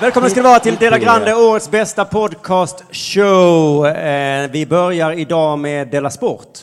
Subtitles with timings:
[0.00, 3.86] Välkommen ska ni vara till Dela Grande, årets bästa podcast show.
[3.86, 6.58] Eh, vi börjar idag med Dela Sport.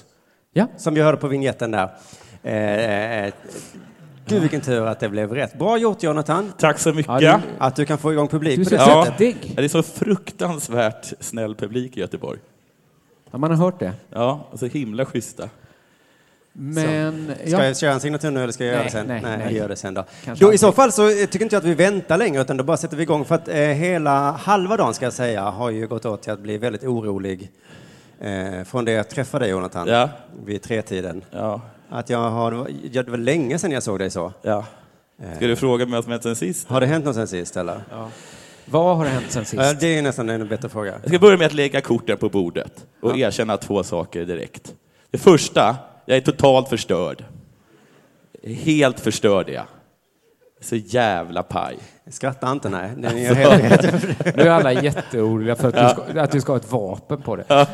[0.53, 0.67] Ja.
[0.77, 1.89] Som vi hörde på vignetten där.
[2.43, 3.33] Eh,
[4.27, 5.59] Gud vilken tur att det blev rätt.
[5.59, 6.53] Bra gjort Jonathan.
[6.57, 7.21] Tack så mycket.
[7.21, 9.35] Ja, Att du kan få igång publik Du på det så sättet.
[9.41, 12.39] Ja, det är så fruktansvärt snäll publik i Göteborg.
[13.31, 13.93] Ja, man har hört det.
[14.09, 15.49] Ja, och så himla schyssta.
[16.57, 17.31] Men...
[17.35, 17.65] Ska Ja.
[17.65, 19.07] jag köra en signatur nu eller ska jag göra Nej, det sen?
[19.07, 19.45] nej, nej, nej.
[19.45, 20.05] jag gör det sen då.
[20.23, 22.57] Kanske då I så fall så eh, tycker inte jag att vi väntar längre utan
[22.57, 25.69] då bara sätter vi igång för att eh, hela halva dagen ska jag säga har
[25.69, 27.51] ju gått åt till att bli väldigt orolig
[28.19, 30.09] eh, från det jag träffade dig Jonathan Ja.
[30.45, 31.21] vid tretiden.
[31.31, 34.33] Ja, Att jag har, det var- ja, det var länge sedan jag såg dig så.
[34.41, 34.65] ja.
[35.35, 36.67] Ska du fråga mig vad som hänt sen sist?
[36.69, 37.81] Har det hänt något sen sist eller?
[38.65, 39.79] Vad har hänt sen Ja, sist?
[39.81, 40.93] det är nästan en bättre fråga.
[41.01, 44.73] Jag ska börja med att lägga korten på bordet och erkänna två saker direkt.
[45.11, 47.23] Det första, jag är totalt förstörd.
[48.43, 49.65] Helt förstörd är jag.
[50.61, 51.77] Så jävla paj.
[52.09, 52.91] Skratta inte, nej.
[52.97, 56.57] Den är helt, Nu är alla jätteoroliga för att, du ska, att du ska ha
[56.57, 57.43] ett vapen på det.
[57.47, 57.65] Ja.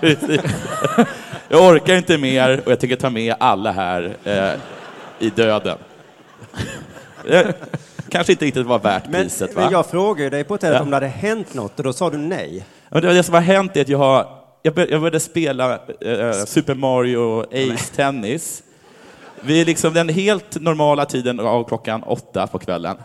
[1.49, 4.53] Jag orkar inte mer och jag tänker ta med alla här eh,
[5.19, 5.77] i döden.
[8.09, 9.61] Kanske inte riktigt var värt men, priset, va?
[9.61, 10.81] men jag frågade dig på hotellet Ja.
[10.83, 12.66] om det hade hänt något och då sa du nej.
[12.89, 14.27] Ja, det, det som har hänt är att jag, har,
[14.61, 18.63] jag, bör, jag började spela eh, Super Mario Ace Tennis.
[19.41, 22.97] Vi är liksom den helt normala tiden av klockan åtta på kvällen.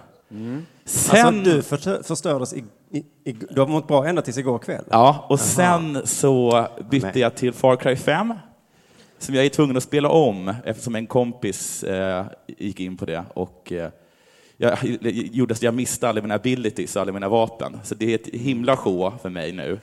[0.84, 4.58] Sen, Alltså du förstör, förstördes i, i, i, du har mått bra ända tills igår
[4.58, 4.84] kväll.
[4.90, 8.34] ja, och sen så bytte jag till Far Cry 5,
[9.18, 13.24] som jag är tvungen att spela om eftersom en kompis eh, gick in på det.
[13.34, 13.90] Och, eh,
[14.56, 14.78] jag,
[15.10, 17.80] gjorde så jag miste alla mina abilities, alla mina vapen.
[17.84, 19.78] Så det är ett himla sjå för mig nu.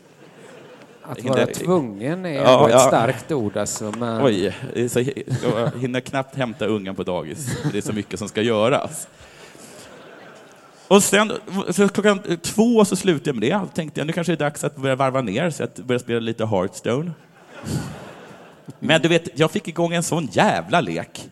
[1.06, 2.80] Att vara tvungen är Ja, ett ja.
[2.80, 3.94] starkt ord alltså.
[3.98, 4.54] Men Oj,
[4.90, 7.48] så, jag hinner knappt hämta ungen på dagis.
[7.72, 9.08] Det är så mycket som ska göras.
[10.88, 11.31] Och sen,
[11.70, 13.56] så klockan två så slutade jag med det.
[13.58, 16.00] Då tänkte jag nu kanske det är dags att börja varva ner, så att börja
[16.00, 17.12] spela lite Hearthstone.
[18.80, 21.30] Men du vet, jag fick igång en sån jävla lek.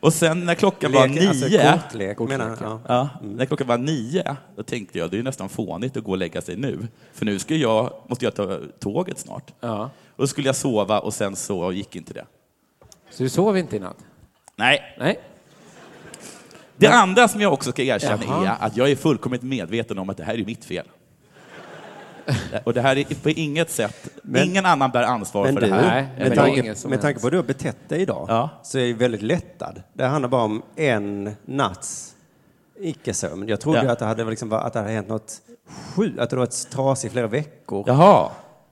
[0.00, 2.58] Och sen när klockan var Lek- alltså nio, kortlek, menar.
[2.60, 2.80] Ja.
[2.88, 6.18] ja, när klockan var nio, då tänkte jag det är nästan fånigt att gå och
[6.18, 6.88] lägga sig nu.
[7.12, 9.52] För nu ska jag, måste jag ta tåget snart.
[9.60, 9.90] ja.
[10.16, 12.24] Och då skulle jag sova och sen så gick inte det.
[13.10, 13.96] Så du sov inte i natt?
[14.56, 15.20] Nej, Nej.
[16.76, 18.56] Det andra som jag också ska erkänna Jaha.
[18.60, 20.86] är att jag är fullkomligt medveten om att det här är mitt fel.
[22.64, 25.74] Och det här är på inget sätt, ingen annan bär ansvar Men för du, det
[25.74, 25.82] här.
[25.82, 28.50] Nej, men med, tanke, med tanke på hur du har betett dig idag Ja.
[28.62, 29.82] så är jag väldigt lättad.
[29.92, 32.14] Det handlar bara om en natts
[32.80, 33.48] icke-sömn.
[33.48, 33.92] Jag trodde Ja.
[33.92, 35.32] att det hade, liksom, att det hade hänt något
[35.94, 37.84] sjukt, att du varit trasig i flera veckor.
[37.86, 38.28] Jaha.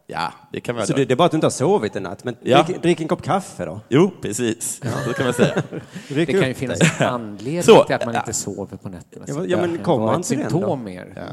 [0.09, 2.03] Ja, det kan man Så det, det är bara att du inte har sovit en
[2.03, 2.25] natt.
[2.25, 2.62] Men Ja.
[2.62, 3.81] drick, drick en kopp kaffe då.
[3.89, 4.81] Jo, precis.
[5.05, 5.62] Så kan man säga.
[6.09, 8.21] Det kan ju finnas en anledning Så, till att man ja.
[8.21, 9.25] inte sover på nätterna.
[9.28, 11.28] Ja, men- ja, men kommer ett till symptom mer.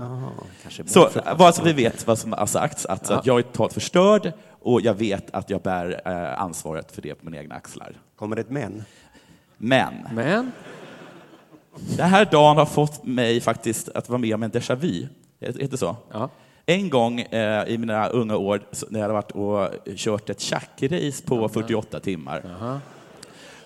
[0.62, 3.74] Kanske Så, bara så vi vet vad som har sagts, att, att jag är totalt
[3.74, 7.98] förstörd och jag vet att jag bär eh, ansvaret för det på mina egna axlar.
[8.16, 8.84] Kommer det ett men?
[9.58, 10.52] Men Men,
[11.98, 15.08] den här dagen har fått mig faktiskt att vara med om en déjà vu.
[15.42, 15.96] Heter det så?
[16.12, 16.30] ja.
[16.66, 21.24] En gång eh, i mina unga år när jag hade varit och kört ett tjackrace
[21.26, 22.42] på 48 timmar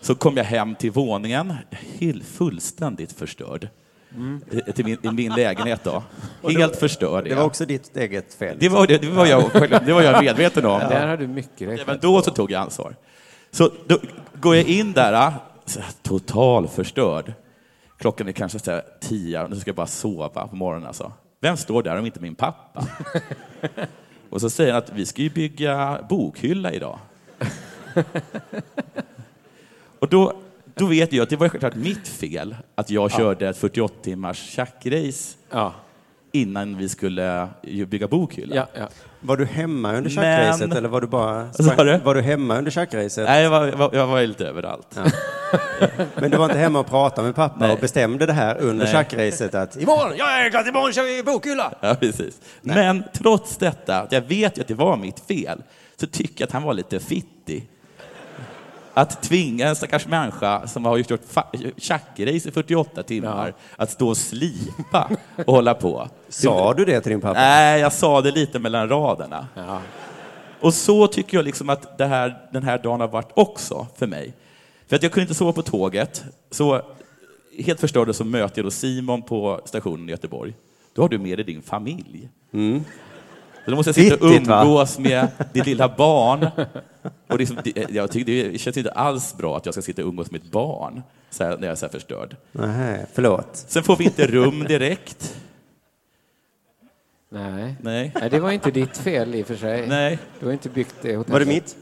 [0.02, 1.53] så kom jag hem till våningen
[2.00, 3.69] helt fullständigt förstörd.
[4.52, 6.03] Eh, Till min, I min lägenhet då.
[6.50, 7.24] Helt förstörd.
[7.24, 8.57] Det var också ditt eget fel.
[8.59, 9.44] det, var, det, det, var jag,
[9.86, 10.80] det var jag medveten om.
[10.80, 12.96] där har du mycket Ja, men då så tog jag ansvar.
[13.52, 13.97] Så då
[14.34, 15.34] går jag in där, ah,
[15.66, 17.34] så här, total förstörd.
[17.97, 20.88] Klockan är kanske så här tio, nu ska jag bara sova på morgonen.
[20.88, 21.12] Alltså.
[21.40, 22.88] Vem står där om inte min pappa?
[24.30, 27.00] och så säger han att vi ska ju bygga bokhylla idag.
[30.00, 30.34] och då,
[30.75, 34.38] då vet jag att det var självklart mitt fel att jag körde ett 48 timmars
[34.50, 35.74] tjackrace Ja.
[36.31, 37.48] innan vi skulle
[37.88, 38.56] bygga bokhylla.
[38.56, 38.88] Ja, ja.
[39.19, 41.44] Var du hemma under Men- tjackracet eller var du bara...
[42.04, 43.25] Var du hemma under tjackracet?
[43.25, 45.00] Nej, jag var, jag var, jag var lite överallt.
[46.16, 47.72] Men du var inte hemma och pratade med pappa Nej.
[47.72, 48.94] och bestämde det här under Nej.
[48.94, 51.74] tjackracet att imorgon, ja, är klart, imorgon kör vi bokhylla!
[51.81, 52.41] Ja, precis.
[52.62, 55.63] Men trots detta, jag vet ju att det var mitt fel,
[56.00, 57.69] så tycker jag att han var lite fittig.
[58.94, 64.18] Att tvinga en stackars människa som har fa- tjackrace i 48 timmar att stå och
[64.18, 65.10] slipa
[65.45, 66.07] och hålla på.
[66.30, 67.39] Sa du det till din pappa?
[67.39, 69.48] Nej, jag sa det lite mellan raderna.
[69.56, 69.80] Ja.
[70.62, 74.33] Och så tycker jag liksom att här, den här dagen har varit också för mig.
[74.88, 76.81] För att jag kunde inte sova på tåget, så
[77.60, 80.54] helt förstörd så möter jag då Simon på stationen i Göteborg.
[80.94, 82.30] Då har du med dig din familj.
[83.66, 84.63] Så då måste jag sitta och va?
[84.63, 86.48] umgås med ditt lilla barn.
[87.28, 90.10] Och liksom, det, jag tycker det känns inte alls bra att jag ska sitta och
[90.10, 92.36] umgås med ett barn så här, när jag är så här förstörd.
[92.51, 93.50] Nej, förlåt.
[93.54, 95.38] Sen får vi inte rum direkt.
[97.30, 97.75] Nej.
[97.81, 98.12] Nej.
[98.19, 99.88] Nej, det var inte ditt fel i och för sig.
[99.88, 100.19] Nej.
[100.40, 101.33] Du har inte byggt det hotellet.
[101.33, 101.75] Var det mitt?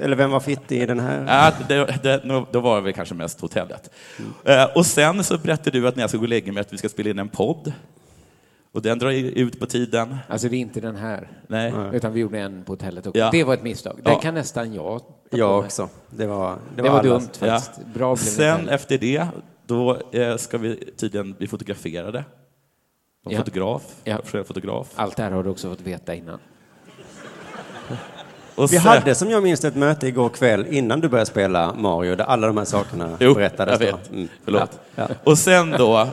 [0.00, 1.24] Eller vem var fittig i den här?
[1.28, 3.90] Ja, det, det, då var det väl kanske mest hotellet.
[4.44, 6.72] Eh, och sen så berättade du att när jag ska gå och lägga mig att
[6.72, 7.72] vi ska spela in en podd.
[8.72, 10.16] Och den drar ut på tiden.
[10.28, 11.28] Alltså det är inte den här.
[11.46, 11.72] Nej.
[11.92, 13.18] Utan vi gjorde en på hotellet också.
[13.18, 13.28] Ja.
[13.32, 14.00] Det var ett misstag.
[14.04, 14.20] Det Ja.
[14.20, 15.88] kan nästan jag ta Jag också.
[16.10, 17.02] Det var, Det var allas.
[17.04, 17.46] dumt Ja.
[17.58, 17.86] faktiskt.
[17.94, 18.74] Bra blev det Sen inte.
[18.74, 19.26] efter det,
[19.66, 22.24] då eh, ska vi tydligen bli fotograferade.
[23.28, 23.38] Ja.
[23.38, 23.82] fotograf.
[24.04, 24.18] Ja.
[24.44, 24.88] Fotograf.
[24.94, 26.38] Allt det här har du också fått veta innan.
[28.54, 31.74] Och Vi sen- hade som jag minns ett möte igår kväll innan du började spela
[31.74, 33.80] Mario där alla de här sakerna Jo, berättades.
[33.80, 34.10] jag vet.
[34.10, 34.28] Mm.
[34.44, 34.80] Förlåt.
[34.94, 35.08] Ja.
[35.24, 36.08] Och sen då,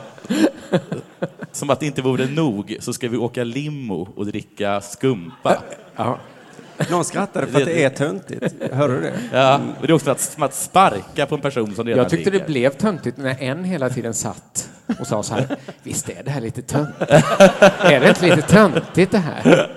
[1.52, 5.56] som att det inte vore nog, så ska vi åka limo och dricka skumpa.
[5.96, 6.18] Ja.
[6.90, 8.54] Någon skrattade för att det är töntigt.
[8.72, 9.12] Hörde du det?
[9.32, 12.10] Ja, och det är också att, som att sparka på en person som redan Jag
[12.10, 12.46] tyckte det ligger.
[12.46, 14.68] blev töntigt när en hela tiden satt
[15.00, 17.10] och sa så här, visst är det här lite töntigt?
[17.10, 19.70] är det inte lite töntigt det här?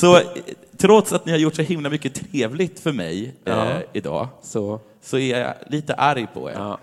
[0.00, 0.20] Så
[0.76, 3.70] trots att ni har gjort så himla mycket trevligt för mig Ja.
[3.70, 6.54] eh, idag, Så, så är jag lite arg på er.
[6.54, 6.78] ja.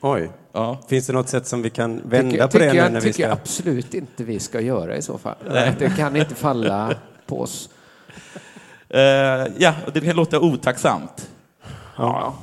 [0.00, 0.30] Oj.
[0.52, 0.78] Ja.
[0.88, 3.12] Finns det något sätt som vi kan vända Tycker, på det tycker, jag, när vi
[3.12, 3.42] tycker jag ska...
[3.42, 5.34] absolut inte vi ska göra i så fall.
[5.78, 6.94] Det kan inte falla
[7.26, 7.68] på oss.
[8.88, 9.00] Eh,
[9.58, 11.30] ja, och det kan låta otacksamt.
[11.96, 12.34] Ja.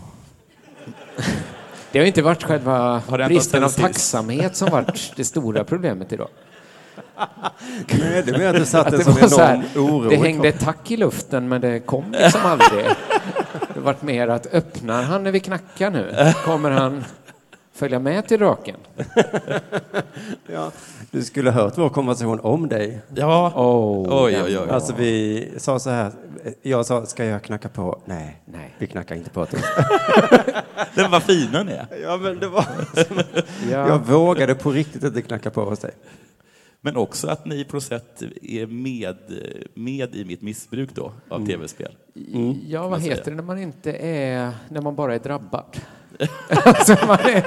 [1.91, 6.29] Det har inte varit själva bristen av tacksamhet som varit det stora problemet idag.
[7.99, 10.09] Nej, det menar att du satte Att en sån enorm här, oro.
[10.09, 12.85] det hängde ett tack i luften men det kom liksom aldrig.
[13.73, 16.33] Det varit mer att öppnar han när vi knackar nu?
[16.45, 17.03] Kommer han
[17.73, 18.75] följa med till draken?
[20.53, 20.71] Ja,
[21.11, 23.01] du skulle ha hört vår konversation om dig.
[23.15, 24.69] Ja, Oh, oj, oj, oj.
[24.69, 26.11] Alltså vi sa så här,
[26.61, 27.99] jag sa, ska jag knacka på?
[28.05, 28.75] Nej, Nej.
[28.77, 29.45] vi knackar inte på.
[29.51, 29.57] Det.
[30.95, 31.87] Den var fin den är.
[32.03, 32.65] Ja, men det var...
[33.71, 33.87] Ja.
[33.87, 35.91] Jag vågade på riktigt inte knacka på hos dig.
[36.87, 39.17] Men också att ni på något sätt är med,
[39.73, 41.47] med i mitt missbruk då, av Mm.
[41.47, 41.91] tv-spel.
[42.67, 45.77] Ja, vad heter det när man inte är, när man bara är drabbad?
[46.65, 47.43] alltså man är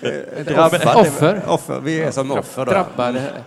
[0.44, 0.96] Drabbad.
[0.96, 1.42] offer.
[1.48, 1.80] Offer.
[1.80, 2.86] Vi är som offer då.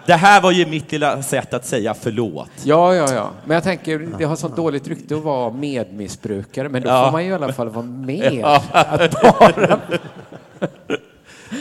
[0.06, 2.50] Det här var ju mitt lilla sätt att säga förlåt.
[2.64, 3.30] Ja, ja, ja.
[3.46, 7.06] Men jag tänker, det har sånt dåligt rykte att vara medmissbrukare, men då Ja.
[7.06, 8.34] får man ju i alla fall vara med.
[8.34, 8.64] Ja.
[8.72, 9.80] Att bara...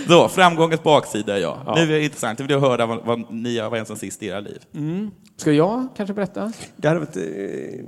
[0.09, 1.59] Så, framgångens baksida, ja.
[1.67, 1.75] Ja.
[1.77, 4.27] Nu är det intressant, jag vill höra vad, vad ni har varit som sist i
[4.27, 4.59] era liv.
[5.37, 6.53] Ska jag kanske berätta?
[6.77, 7.17] Det hade varit...
[7.17, 7.23] eh,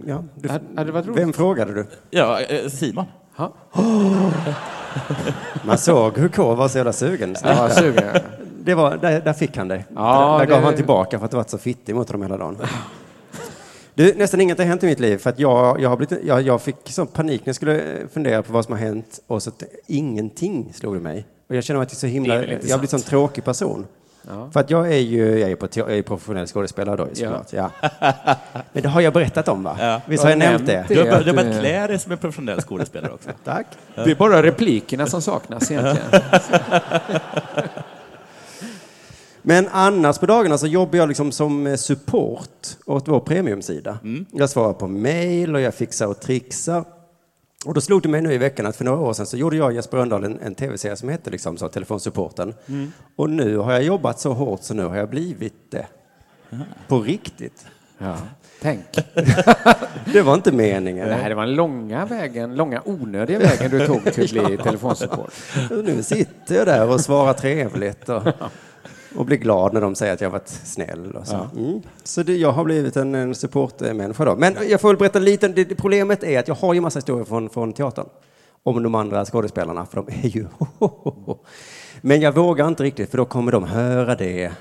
[0.07, 1.21] Ja, du, Hade- hade det varit roligt?
[1.23, 1.87] Vem frågade du?
[2.11, 3.05] Ja, eh, Simon.
[3.37, 3.55] Ja,
[5.65, 7.37] Man såg hur K var så jävla sugen.
[7.45, 8.05] var sugen.
[8.65, 9.85] Det var, där, där fick han dig.
[9.95, 12.23] Ja, där där gav det- han tillbaka för att du varit så fittig mot honom
[12.23, 12.57] hela dagen.
[13.95, 16.43] Du, nästan inget har hänt i mitt liv för att jag, jag, har blivit, jag,
[16.43, 19.43] jag fick sån panik när jag skulle eh, fundera på vad som har hänt och
[19.43, 21.27] så att ingenting slog det mig.
[21.53, 23.45] Och jag känner mig att är så himla, Det är jag blivit en sån tråkig
[23.45, 23.87] person.
[24.29, 24.51] Ja.
[24.53, 27.53] För att jag är ju jag är på, jag är professionell skådespelare då såklart.
[27.53, 27.71] Ja.
[28.73, 29.77] Men det har jag berättat om va?
[29.81, 30.01] Ja.
[30.07, 30.75] Visst har jag Jag har nämnt det?
[30.75, 33.31] nämnt Du har, Det du har börjat klä dig som en professionell skådespelare också.
[33.45, 33.67] Tack.
[33.95, 36.09] Det är bara replikerna som saknas egentligen.
[39.43, 43.99] Men annars på dagarna så jobbar jag liksom som eh, support åt vår premiumsida.
[44.33, 46.85] Jag svarar på mail och jag fixar och trixar.
[47.65, 49.57] Och då slog det mig nu i veckan att för några år sedan så gjorde
[49.57, 52.55] jag och Jesper Rönndahl en, en tv-serie som hette liksom så, Telefonsupporten.
[53.17, 55.87] Och nu har jag jobbat så hårt så nu har jag blivit det.
[56.89, 57.67] På riktigt.
[57.99, 58.17] Ja.
[58.61, 58.85] Tänk.
[60.13, 61.09] Det var inte meningen.
[61.09, 65.33] Nej, det var den långa vägen, långa onödiga vägen du tog till att bli telefonsupport.
[65.71, 68.23] Nu sitter jag där och svarar trevligt och,
[69.17, 71.17] och blir glad när de säger att jag har varit snäll.
[71.17, 71.83] Och så mm.
[72.03, 74.37] så det, jag har blivit en, en supportmänniska då.
[74.37, 75.49] Men jag får väl berätta lite.
[75.49, 78.07] Det, det, problemet är att jag har ju massa historier från, från teatern
[78.63, 80.47] om de andra skådespelarna, för de är ju...
[82.01, 84.53] Men jag vågar inte riktigt, för då kommer de höra det.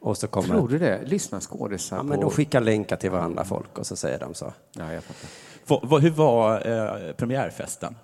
[0.00, 0.48] Och så kommer...
[0.48, 1.00] Tror du det?
[1.04, 2.08] Lyssna skådisar Ja, på...
[2.08, 4.52] men de skickar länkar till varandra folk och så säger de så.
[4.72, 5.98] Ja, jag fattar.
[6.00, 7.96] Hur var eh, premiärfesten?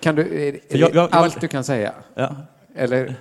[0.00, 1.94] Kan du, är, är jag- det jag- jag- allt du kan säga?
[2.14, 2.36] Ja.
[2.76, 3.14] Eller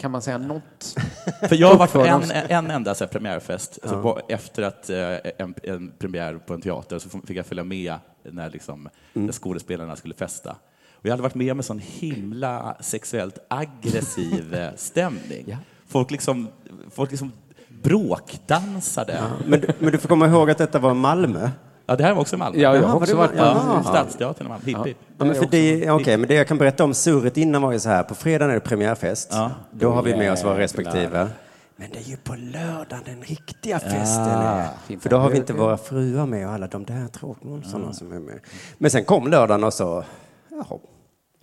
[0.00, 0.96] kan man säga något?
[1.48, 5.16] För jag har varit på en, en enda så premiärfest, alltså, på, efter att eh,
[5.38, 9.96] en, en premiär på en teater så fick jag följa med när, liksom, när skådespelarna
[9.96, 10.56] skulle festa.
[10.92, 15.44] Och jag hade varit med om en sån himla sexuellt aggressiv eh, stämning.
[15.46, 15.56] Ja.
[15.86, 16.48] Folk liksom,
[16.90, 17.32] folk liksom
[17.68, 19.12] bråkdansade.
[19.12, 19.30] Ja.
[19.46, 21.50] Men, men du får komma ihåg att detta var Malmö.
[21.86, 22.58] Det här var också Malmö.
[22.58, 23.60] Ja, jag har också varit var- på...
[23.60, 24.64] Ja, Stadsteatern i Malmö.
[24.66, 24.98] Hipp, hipp.
[25.18, 27.78] Ja, men för det, okej, men det jag kan berätta om surret innan var ju
[27.78, 29.28] så här, på fredagen är det premiärfest.
[29.32, 29.50] Ja.
[29.70, 31.28] Då har vi med oss våra respektive.
[31.76, 34.68] Men det är ju på lördagen den riktiga festen är.
[35.00, 38.18] För då har vi inte våra fruar med och alla de där tråkmånsarna som är
[38.18, 38.40] med.
[38.78, 40.04] Men sen kom lördagen och så,
[40.50, 40.78] jaha.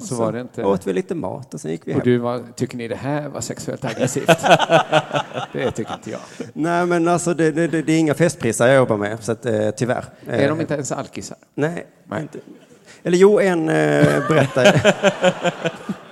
[0.08, 0.64] Så var det inte...
[0.64, 2.04] åt vi lite mat och sen gick vi Och hem.
[2.04, 4.28] du var, tycker ni det här var sexuellt aggressivt?
[5.54, 6.20] det tycker inte jag.
[6.54, 9.46] Nej, men alltså det, det, det, det är inga festprisar jag jobbar med, så att,
[9.46, 10.06] eh, tyvärr.
[10.28, 11.38] Är Eh, de inte ens alkisar?
[11.56, 12.22] Nej, Nej.
[12.22, 12.40] Inte.
[13.04, 14.96] Eller jo, en eh, berättar...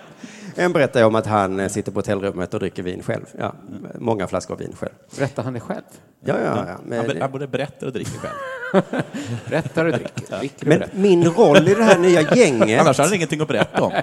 [0.60, 3.26] en berättar om att han eh, sitter på hotellrummet och dricker vin själv.
[3.38, 3.54] Ja,
[3.96, 4.92] många flaskor vin själv.
[5.18, 5.82] Berättar han det själv?
[6.26, 6.78] Ja, ja, ja.
[6.86, 8.34] Men, han både berättar och dricker själv.
[9.50, 10.40] Berättar och dricker.
[10.40, 10.98] dricker och men berättar.
[10.98, 12.82] min roll i det här nya gänget...
[12.82, 13.92] Annars har han ingenting att berätta om.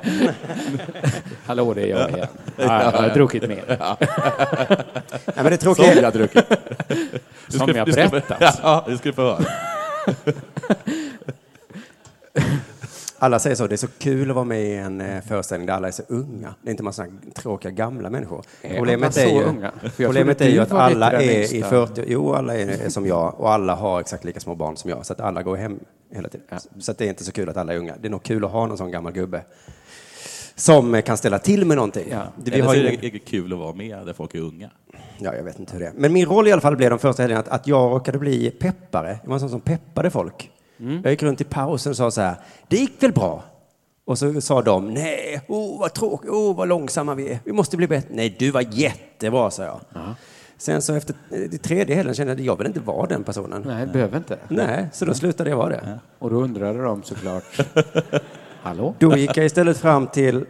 [1.47, 2.29] Hallå, det är jag igen.
[2.57, 3.65] Ja, jag har druckit mer.
[3.69, 6.45] Nej, men det Som tråkiga jag har druckit.
[7.47, 8.61] Du Som jag berättat.
[8.63, 9.45] Ja, det ska du få höra.
[13.19, 15.75] Alla säger så, det är så kul att vara med i en eh, föreställning där
[15.75, 16.55] alla är så unga.
[16.63, 18.45] Det är inte massa tråkiga gamla människor.
[18.63, 19.73] Är Problemet alla är så ju, unga?
[19.97, 23.75] Problemet är ju att alla är i 40, jo alla är, som jag och alla
[23.75, 25.07] har exakt lika små barn som jag.
[25.07, 25.79] Så att alla går hem
[26.11, 26.47] hela tiden.
[26.79, 27.95] Så att det är inte så kul att alla är unga.
[28.01, 29.43] Det är nog kul att ha någon sån gammal gubbe
[30.55, 32.07] som eh, kan ställa till med någonting.
[32.11, 32.23] Ja.
[32.37, 34.41] Det, vi Eller har så ju, är det kul att vara med där folk är
[34.41, 34.71] unga.
[35.19, 35.93] ja, jag vet inte hur det är.
[35.97, 38.51] Men min roll i alla fall blev de första helgerna att, att jag råkade bli
[38.51, 39.19] peppare.
[39.23, 40.51] Jag var en sån som peppade folk.
[40.81, 41.01] Mm.
[41.03, 42.37] Jag gick runt i pausen och sa så här,
[42.69, 43.45] det gick väl bra?
[44.05, 47.77] Och så sa de, nej, oh, vad tråkigt, oh, vad långsamma vi är, vi måste
[47.77, 48.09] bli bättre.
[48.13, 49.81] Nej, du var jättebra, sa jag.
[50.59, 53.63] Sen så efter eh, tredje helgen kände jag att jag vill inte vara den personen.
[53.67, 54.39] Nej, Nej, behöver inte.
[54.93, 56.01] så då slutade jag vara det.
[56.19, 57.45] Och då undrade de såklart.
[58.63, 58.95] Hallå?
[58.99, 60.47] Då gick jag istället fram till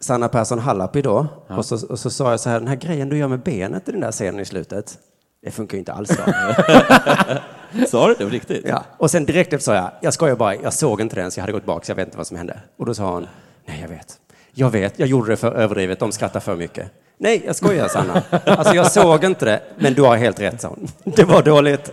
[0.00, 3.08] Sanna Persson Hallapi då, och, så, och så sa jag så här, den här grejen
[3.08, 4.98] du gör med benet i den där scenen i slutet,
[5.44, 6.10] det funkar ju inte alls.
[6.10, 6.24] Då.
[7.88, 8.64] Sa du det på riktigt?
[8.68, 8.84] Ja.
[8.96, 11.42] Och sen direkt efter sa jag, jag skojar bara, jag såg inte den så jag
[11.42, 12.60] hade gått bak så jag vet inte vad som hände.
[12.76, 13.26] Och då sa hon,
[13.66, 14.16] nej jag vet,
[14.52, 16.90] jag vet, jag gjorde det för överdrivet, de skrattar för mycket.
[17.18, 18.22] Nej, jag skojar Sanna.
[18.44, 20.88] Alltså jag såg inte det, men du har helt rätt sa hon.
[21.16, 21.90] Det var dåligt.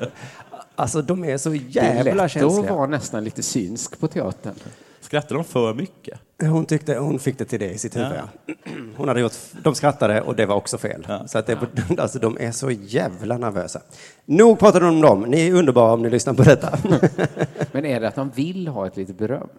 [0.75, 2.73] Alltså de är så Det är jävla lätt att känsliga.
[2.73, 4.53] vara nästan lite synsk på teatern.
[5.01, 6.19] Skrattar de för mycket?
[6.41, 8.11] Hon, tyckte, hon fick det till det i sitt huvud.
[8.45, 8.53] Ja.
[8.97, 9.33] Hon hade gjort,
[9.63, 11.07] de skrattade och det var också fel.
[11.25, 11.57] Så att det,
[11.97, 13.81] alltså, de är så jävla nervösa.
[14.25, 15.21] Nog pratade om dem.
[15.21, 16.77] Ni är underbara om ni lyssnar på detta.
[17.71, 19.49] Men är det att de vill ha ett litet beröm?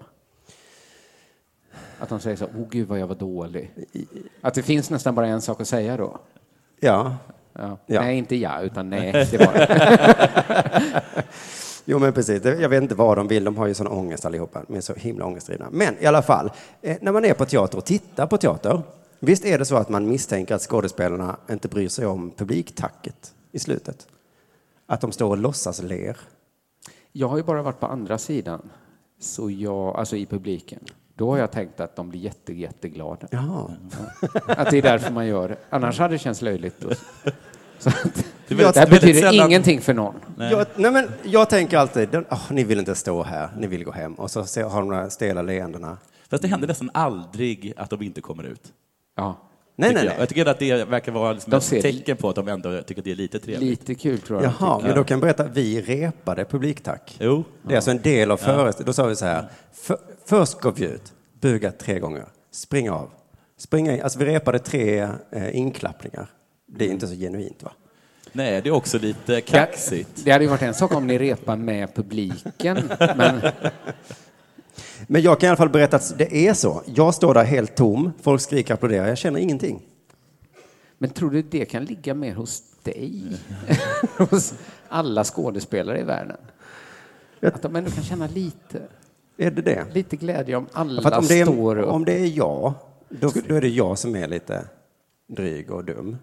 [1.99, 3.71] Att de säger så, åh gud vad jag var dålig.
[4.41, 6.19] Att det finns nästan bara en sak att säga då.
[6.81, 7.17] ja.
[7.55, 7.79] Ja.
[7.87, 8.01] Ja.
[8.01, 11.03] Nej, inte jag, utan nej, det var det.
[11.85, 12.45] Jo, men precis.
[12.45, 13.45] Jag vet inte vad de vill.
[13.45, 14.63] De har ju sån ångest allihopa.
[14.69, 15.69] De är så himla ångestdrivna.
[15.71, 16.51] Men i alla fall,
[16.83, 18.83] eh, när man är på teater och tittar på teater,
[19.21, 23.59] visst är det så att man misstänker att skådespelarna inte bryr sig om publiktacket i
[23.59, 24.07] slutet?
[24.87, 26.17] Att de står och låtsas ler.
[27.13, 28.71] Jag har ju bara varit på andra sidan,
[29.21, 30.81] så jag, alltså i publiken.
[31.15, 33.29] Då har jag tänkt att de blir jätte, jätteglada.
[33.31, 33.77] Jaha.
[34.47, 35.57] Att det är därför man gör det.
[35.71, 36.85] Annars hade det känts löjligt.
[37.91, 40.15] Att, Det är det väldigt- här väldigt betyder sällan- ingenting för någon.
[40.39, 43.93] Jag, nej men, jag tänker alltid, åh, ni vill inte stå här, ni vill gå
[43.93, 44.15] hem.
[44.15, 45.99] Och så har de de här stela leendena.
[46.31, 48.63] Fast det händer nästan aldrig att de inte kommer ut.
[49.17, 49.37] Ja,
[49.77, 50.11] Nej, tycker nej, jag.
[50.11, 50.21] nej.
[50.21, 53.05] jag tycker att det verkar vara liksom ett tecken på att de ändå tycker att
[53.05, 53.71] det är lite trevligt.
[53.71, 54.53] lite kul tror jag.
[54.61, 57.17] Jaha, men då kan jag berätta, vi repade publiktack.
[57.21, 57.45] Jo.
[57.63, 58.87] Det är alltså en del av föreställningen.
[58.87, 59.97] Då sa vi så här, för,
[60.27, 63.11] först går vi ut, buga tre gånger, springa av,
[63.59, 64.03] springa in.
[64.03, 66.27] Alltså vi repade tre eh, inklappningar.
[66.77, 67.73] Det är inte så genuint va?
[68.33, 70.25] Nej, det är också lite kaxigt.
[70.25, 73.41] Det hade ju varit en sak om ni repar med publiken, men
[75.07, 76.83] Men jag kan i alla fall berätta att det är så.
[76.87, 79.83] Jag står där helt tom, folk skriker och applåderar, jag känner ingenting.
[80.99, 83.23] Men tror du det kan ligga mer hos dig?
[84.31, 84.55] hos
[84.89, 86.37] alla skådespelare i världen?
[87.43, 88.83] Att de ändå kan känna lite,
[89.37, 89.87] Är det det?
[89.95, 91.89] lite glädje om alla För att om det står är, upp.
[91.93, 92.73] om det är jag,
[93.09, 94.65] då, då är det jag som är lite
[95.29, 96.17] dryg och dum.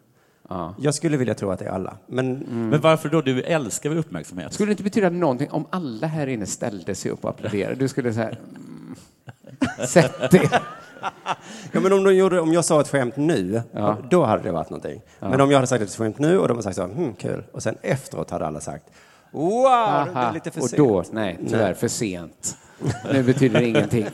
[0.50, 0.76] Ja.
[0.80, 1.98] Jag skulle vilja tro att det är alla.
[2.08, 2.34] Men
[2.70, 3.22] Men varför då?
[3.22, 4.54] Du älskar väl uppmärksamhet?
[4.54, 7.76] Skulle det inte betyda någonting om alla här inne ställde sig upp och applåderade?
[7.76, 8.96] Du skulle säga, mm,
[9.88, 10.50] sätt det.
[11.72, 13.98] Ja, men om, de gjorde, om jag sa ett skämt nu, Ja.
[14.10, 15.02] då hade det varit någonting.
[15.20, 17.44] Men om jag hade sagt ett skämt nu och de hade sagt så, hmm, kul.
[17.52, 18.84] Och sen efteråt hade alla sagt,
[19.32, 20.30] wow, det Aha.
[20.30, 20.78] är lite för och sent.
[20.78, 22.58] då, nej, tyvärr för sent.
[23.14, 24.06] Nu betyder det ingenting.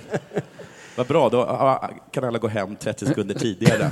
[0.97, 3.91] Vad bra, då ah, kan alla gå hem 30 sekunder tidigare.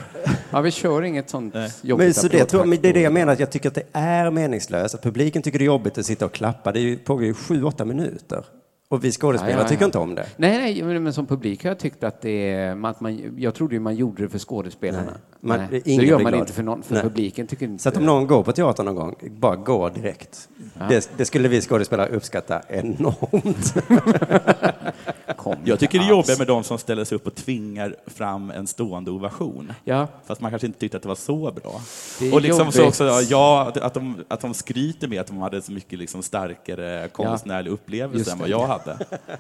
[0.54, 3.14] Ja, vi kör inget sånt jobbigt Men, så det, tror, men det är det jag
[3.14, 4.96] menar, att jag tycker att det är meningslöst.
[4.96, 6.72] Att publiken tycker det är jobbigt att sitta och klappa.
[6.72, 8.46] Det pågår ju sju, åtta minuter.
[8.90, 9.70] Och vi skådespelare Ja, ja, ja.
[9.70, 10.26] tycker inte om det.
[10.38, 12.86] Nej, nej, men, som publik har jag tyckt att det är...
[12.86, 15.04] Att man, jag trodde ju man gjorde det för skådespelarna.
[15.40, 15.82] Nej, man- nej.
[15.86, 16.40] ingen Så gör man glad.
[16.42, 17.04] inte för någon, för Nej.
[17.04, 17.84] publiken tycker inte...
[17.84, 20.50] Så att om någon går på teatern någon gång, bara gå direkt.
[20.90, 23.74] Det, det skulle vi skådespelare uppskatta enormt.
[25.66, 28.68] Jag tycker det är jobbigt med de som ställer sig upp och tvingar fram en
[28.68, 29.74] stående ovation.
[29.84, 31.82] Ja, Fast man kanske inte tyckte att det var så bra.
[32.20, 35.62] Det och liksom så också, ja, att, de, att de skryter med att de hade
[35.62, 38.52] så mycket liksom starkare konstnärlig upplevelse än vad det.
[38.52, 38.83] jag hade.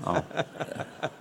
[0.05, 0.15] Ja.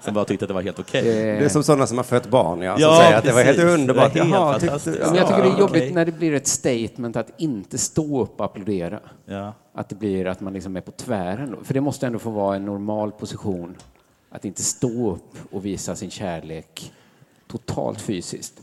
[0.01, 1.03] Som bara tyckte att det var helt okej.
[1.03, 2.73] Det är Eh, som sådana som har fött barn, ja.
[2.75, 4.13] Som Ja, säger att det var helt underbart.
[4.13, 4.99] Det är helt Jaha, tyckte, fantastiskt.
[5.01, 5.93] ja, men jag tycker det är jobbigt okej.
[5.93, 9.01] när det blir ett statement att inte stå upp och applådera.
[9.27, 9.55] Ja.
[9.75, 11.57] Att det blir att man liksom är på tvären.
[11.65, 13.77] För det måste ändå få vara en normal position.
[14.31, 16.93] Att inte stå upp och visa sin kärlek
[17.51, 18.55] totalt fysiskt.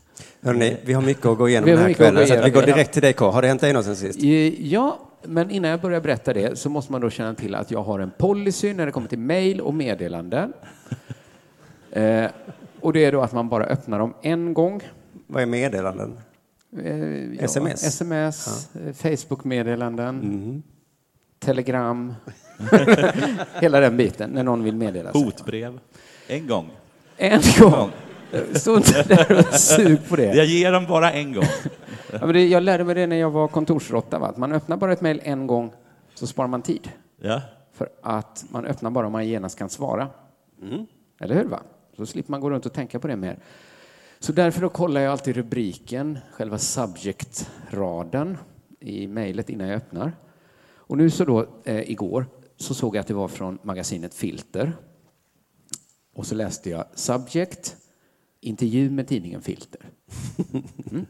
[0.41, 2.27] Hörrni, vi har mycket att gå igenom Vi har den här mycket att kvällen, gå
[2.33, 3.29] så att vi går direkt till dig, K.
[3.31, 4.23] Har det hänt dig något sen sist?
[4.23, 7.71] Eh, Ja, men innan jag börjar berätta det så måste man då känna till att
[7.71, 10.53] jag har en policy när det kommer till mejl och meddelanden.
[11.91, 12.29] Eh,
[12.79, 14.81] och det är då att man bara öppnar dem en gång.
[15.27, 16.19] Vad är meddelanden?
[16.83, 16.97] Eh,
[17.33, 17.83] ja, SMS?
[17.83, 20.63] SMS, eh, Facebook-meddelanden, Mhm.
[21.39, 22.13] telegram.
[23.61, 25.23] Hela den biten, när någon vill meddela sig.
[25.23, 25.79] Hotbrev.
[26.27, 26.69] En gång.
[27.17, 27.89] En gång.
[28.53, 30.33] Stå inte där och sug på det.
[30.35, 31.43] Jag ger dem bara en gång.
[32.11, 32.47] Ja, men det.
[32.47, 34.19] Jag lärde mig det när jag var kontorsråtta.
[34.19, 34.27] va?
[34.27, 35.73] Att man öppnar bara ett mejl en gång
[36.13, 36.91] så sparar man tid.
[37.21, 37.41] Ja.
[37.73, 40.07] För att man öppnar bara om man genast kan svara.
[41.19, 41.45] Eller hur?
[41.45, 41.59] va?
[41.97, 43.39] Så slipper man gå runt och tänka på det mer.
[44.19, 48.37] Så därför då kollar jag alltid rubriken, själva subject-raden
[48.79, 50.11] i mejlet innan jag öppnar.
[50.75, 52.25] Och nu så då, eh, igår,
[52.57, 54.73] så såg jag att det var från magasinet Filter.
[56.15, 57.77] Och så läste jag subject,
[58.41, 59.81] intervju med tidningen Filter.
[60.91, 61.05] Mm.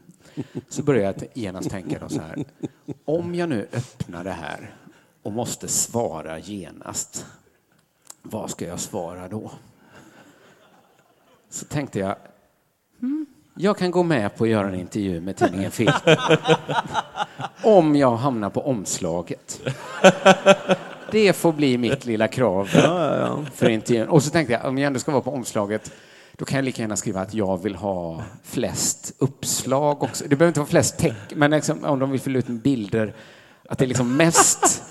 [0.68, 2.44] Så började jag genast tänka då så här.
[3.04, 4.74] Om jag nu öppnar det här
[5.22, 7.26] och måste svara genast,
[8.22, 9.50] vad ska jag svara då?
[11.48, 12.16] Så tänkte jag,
[13.00, 16.20] hmm, jag kan gå med på att göra en intervju med tidningen Filter.
[17.64, 19.60] Om jag hamnar på omslaget.
[21.10, 22.64] Det får bli mitt lilla krav
[23.54, 24.08] för intervjun.
[24.08, 25.92] Och så tänkte jag, om jag ändå ska vara på omslaget,
[26.40, 30.24] då kan jag lika gärna skriva att jag vill ha flest uppslag också.
[30.28, 33.14] Det behöver inte vara flest text, men liksom, om de vill fylla ut med bilder,
[33.68, 34.82] att det är liksom mest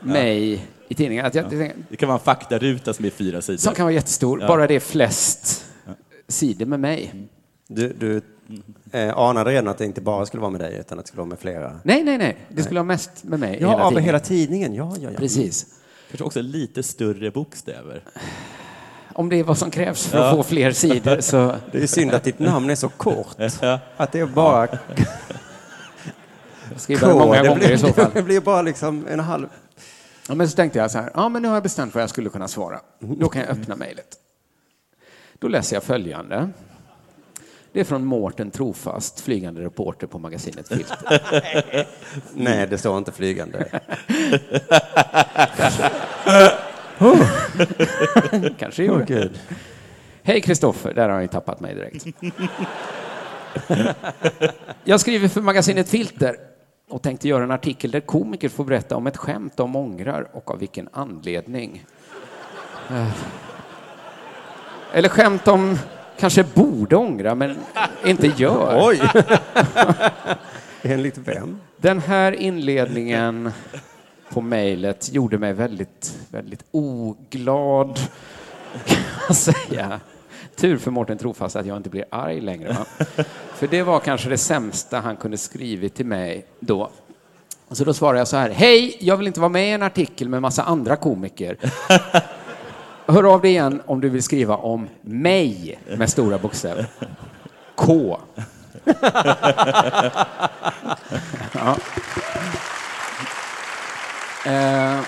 [0.00, 1.26] mig i tidningen.
[1.26, 1.50] Att jag,
[1.88, 3.58] Det kan vara en faktaruta som är fyra sidor.
[3.58, 5.64] Som kan vara jättestor, bara det är flest
[6.28, 7.28] sidor med mig.
[7.68, 8.22] Du, du
[8.92, 11.20] eh, anade redan att det inte bara skulle vara med dig, utan att det skulle
[11.20, 11.80] vara med flera.
[11.84, 12.36] Nej, nej, nej.
[12.48, 14.04] Det skulle vara mest med mig Ja, hela av tiden.
[14.04, 14.74] hela tidningen.
[14.74, 15.18] Ja, ja, ja.
[15.18, 15.66] Precis.
[16.10, 18.02] Kanske också lite större bokstäver.
[19.18, 21.54] Om det är vad som krävs för att få fler sidor så...
[21.72, 23.36] Det är synd att ditt namn är så kort.
[23.96, 24.68] Att det är bara
[26.76, 28.10] Skriva det många det gånger i så fall.
[28.14, 29.46] Det blir bara liksom en halv...
[30.28, 32.10] Ja, men så tänkte jag så här, ja men nu har jag bestämt vad jag
[32.10, 32.80] skulle kunna svara.
[32.98, 34.16] Då kan jag öppna mejlet.
[35.38, 36.48] Då läser jag följande.
[37.72, 41.86] Det är från Mårten Trofast, flygande reporter på magasinet Filter.
[42.34, 43.64] Nej, det står inte flygande.
[48.58, 49.04] Kanske gjorde.
[49.04, 49.38] Gud.
[50.22, 52.06] Hej Kristoffer, där har han ju tappat mig direkt.
[54.84, 56.36] Jag skriver för magasinet Filter
[56.90, 60.50] och tänkte göra en artikel där komiker får berätta om ett skämt de ångrar och
[60.50, 61.84] av vilken anledning.
[62.90, 63.08] Eh.
[64.92, 65.78] Eller skämt de
[66.18, 67.56] kanske borde ångra men
[68.04, 68.88] inte gör.
[68.88, 69.00] Oj!
[70.82, 71.60] Enligt vem?
[71.76, 73.52] Den här inledningen
[74.30, 78.00] på mejlet gjorde mig väldigt, väldigt oglad,
[78.84, 80.00] kan jag säga.
[80.56, 82.72] Tur för Mårten Trofast att jag inte blir arg längre.
[82.72, 82.86] Va?
[83.54, 86.90] För det var kanske det sämsta han kunde skrivit till mig då.
[87.70, 88.50] Så då svarade jag så här.
[88.50, 91.56] Hej, jag vill inte vara med i en artikel med massa andra komiker.
[93.06, 96.86] Hör av dig igen om du vill skriva om mig med stora bokstäver.
[97.74, 98.18] K.
[101.52, 101.76] ja.
[104.46, 105.00] Eh,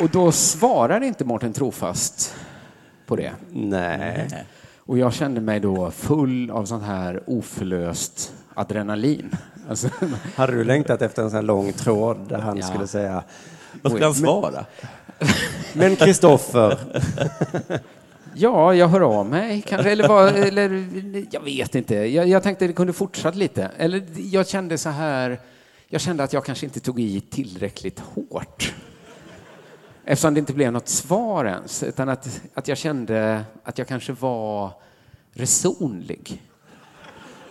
[0.00, 2.34] och då svarar inte Mårten Trofast
[3.06, 3.32] på det.
[3.50, 4.28] Nej.
[4.78, 9.36] Och jag kände mig då full av sånt här oförlöst adrenalin.
[9.68, 9.88] Alltså,
[10.36, 12.66] Hade du längtat efter en sån här lång tråd där han Ja.
[12.66, 13.22] skulle säga
[13.82, 14.64] Vad skulle han svara?
[15.72, 16.78] Men Kristoffer,
[18.34, 20.86] ja, jag hör av mig kanske, eller, vad, eller
[21.30, 21.94] jag vet inte.
[21.94, 23.70] Jag, jag tänkte det kunde fortsatt lite.
[23.78, 25.38] Eller jag kände så här,
[25.94, 28.74] jag kände att jag kanske inte tog i tillräckligt hårt.
[30.04, 34.12] Eftersom det inte blev något svar ens, utan att, att jag kände att jag kanske
[34.12, 34.72] var
[35.32, 36.42] resonlig.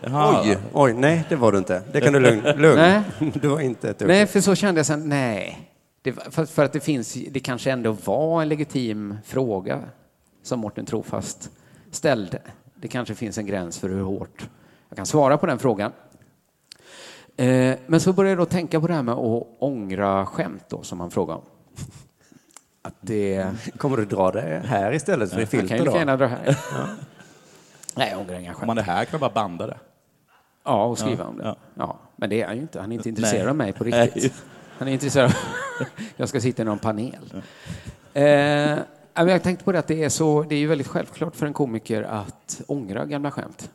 [0.02, 0.42] Jaha.
[0.44, 1.82] oj, oj, nej det var du inte.
[1.92, 2.42] Det kan du lugn.
[2.42, 2.76] lugn.
[2.76, 3.02] Nej.
[3.34, 4.00] Du var inte ett.
[4.00, 5.70] Nej, för så kände jag sen, nej.
[6.02, 9.84] Det, för, för att det finns, det kanske ändå var en legitim fråga
[10.44, 11.50] som Mårten Trofast
[11.92, 12.42] ställde.
[12.76, 14.50] Det kanske finns en gräns för hur hårt
[14.90, 15.92] jag kan svara på den frågan.
[17.38, 20.84] Eh, men så började jag då tänka på det här med att ångra skämt då,
[20.84, 21.46] som han frågade om.
[22.82, 23.48] Att det...
[23.78, 26.58] Kommer du dra det här istället för i Jag kan ju filter gärna dra här.
[27.96, 28.68] Nej, jag ångrar inga Om skämt.
[28.68, 29.78] man är här kan man bara banda det.
[30.64, 31.44] Ja, och skriva Ja, om det.
[31.44, 31.56] ja.
[31.76, 32.00] Ja.
[32.16, 32.82] men det är han ju inte.
[32.82, 33.50] Han är inte intresserad Nej.
[33.50, 34.06] av mig på Nej.
[34.06, 34.44] riktigt.
[34.78, 35.34] Han är intresserad av...
[36.18, 37.34] jag ska sitta i någon panel.
[38.14, 38.78] Eh, ja,
[39.14, 41.46] men jag tänkte på det att det är, så, det är ju väldigt självklart för
[41.46, 43.70] en komiker att ångra gamla skämt.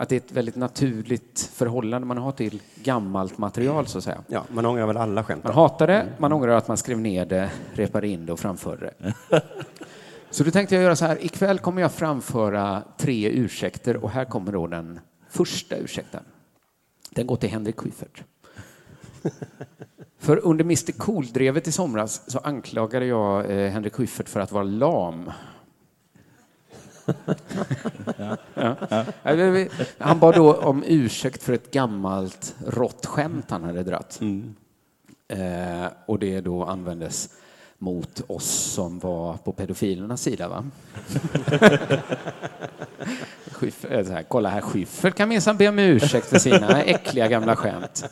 [0.00, 4.22] Att det är ett väldigt naturligt förhållande man har till gammalt material, så att säga.
[4.26, 5.44] Ja, man ångrar väl alla skämt.
[5.44, 8.94] Man hatar det, man ångrar att man skrev ner det, repade in det och framförde
[8.98, 9.14] det.
[10.30, 14.24] Så då tänkte jag göra så här, ikväll kommer jag framföra tre ursäkter och här
[14.24, 16.22] kommer då den första ursäkten.
[17.10, 18.22] Den går till Henrik Schyffert.
[20.18, 24.64] För under Mr Cool-drevet i somras så anklagade jag eh, Henrik Schyffert för att vara
[24.64, 25.30] lam.
[28.18, 28.36] Ja.
[29.22, 29.66] Ja,
[29.98, 34.20] Han bad då om ursäkt för ett gammalt rått skämt han hade dratt.
[35.28, 37.28] Eh, och det då användes
[37.78, 40.48] mot oss som var på pedofilernas sida.
[40.48, 40.64] Va?
[43.50, 47.56] Schyffert, eh, här, kolla här, Schyffert kan minsann be om ursäkt för sina äckliga gamla
[47.56, 48.04] skämt.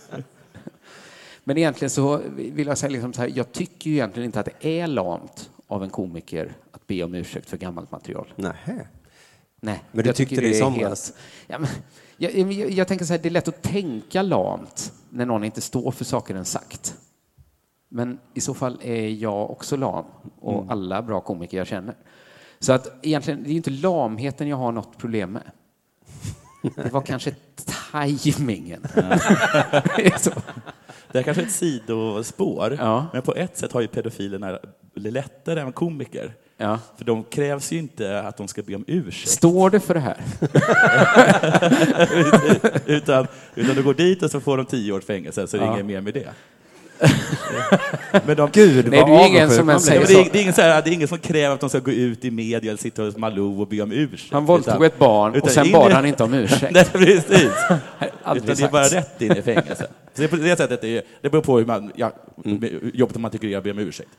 [1.45, 4.49] Men egentligen så vill jag säga liksom så här, jag tycker ju egentligen inte att
[4.61, 6.53] det är lamt av en komiker
[6.89, 8.33] be om ursäkt för gammalt material.
[8.37, 8.87] Nähä.
[9.61, 11.13] Nej, Men du jag tyckte tycker det i somras?
[11.47, 11.69] Ja, men,
[12.17, 15.61] jag, jag, jag tänker så här, det är lätt att tänka lamt när någon inte
[15.61, 16.95] står för saker den sagt.
[17.89, 20.05] Men i så fall är jag också lam
[20.41, 20.71] och Mm.
[20.71, 21.95] alla bra komiker jag känner.
[22.59, 25.43] Så att egentligen, det är inte lamheten jag har något problem med.
[26.77, 27.35] Det var kanske
[27.91, 28.83] tajmingen.
[28.95, 29.01] Det
[30.07, 30.31] är så.
[31.13, 33.07] Det är kanske ett sidospår, Ja.
[33.13, 34.59] men på ett sätt har ju pedofilerna
[34.95, 36.35] lättare än komiker.
[36.61, 36.79] Ja.
[36.97, 39.31] För de krävs ju inte att de ska be om ursäkt.
[39.31, 40.17] Står det för det här?
[42.87, 45.67] utan, utan du går dit och så får de tio års fängelse, så är det
[45.67, 45.73] Ja.
[45.75, 46.29] inget mer med det.
[48.27, 50.43] Men de, Gud, Nej, vad det är ingen som ens säger det, är, det, är
[50.43, 52.71] ingen så här, det är ingen som kräver att de ska gå ut i media
[52.71, 54.33] eller sitta hos Malou och be om ursäkt.
[54.33, 56.73] Han våldtog ett barn och utan sen in- bad han inte om ursäkt.
[56.75, 57.53] Nej, precis.
[58.35, 59.87] Utan det är bara rätt in i fängelse.
[60.15, 62.13] Så det, är på det sättet, är, det beror på hur man, ja,
[62.95, 64.11] jobbigt om man tycker det är att be om ursäkt.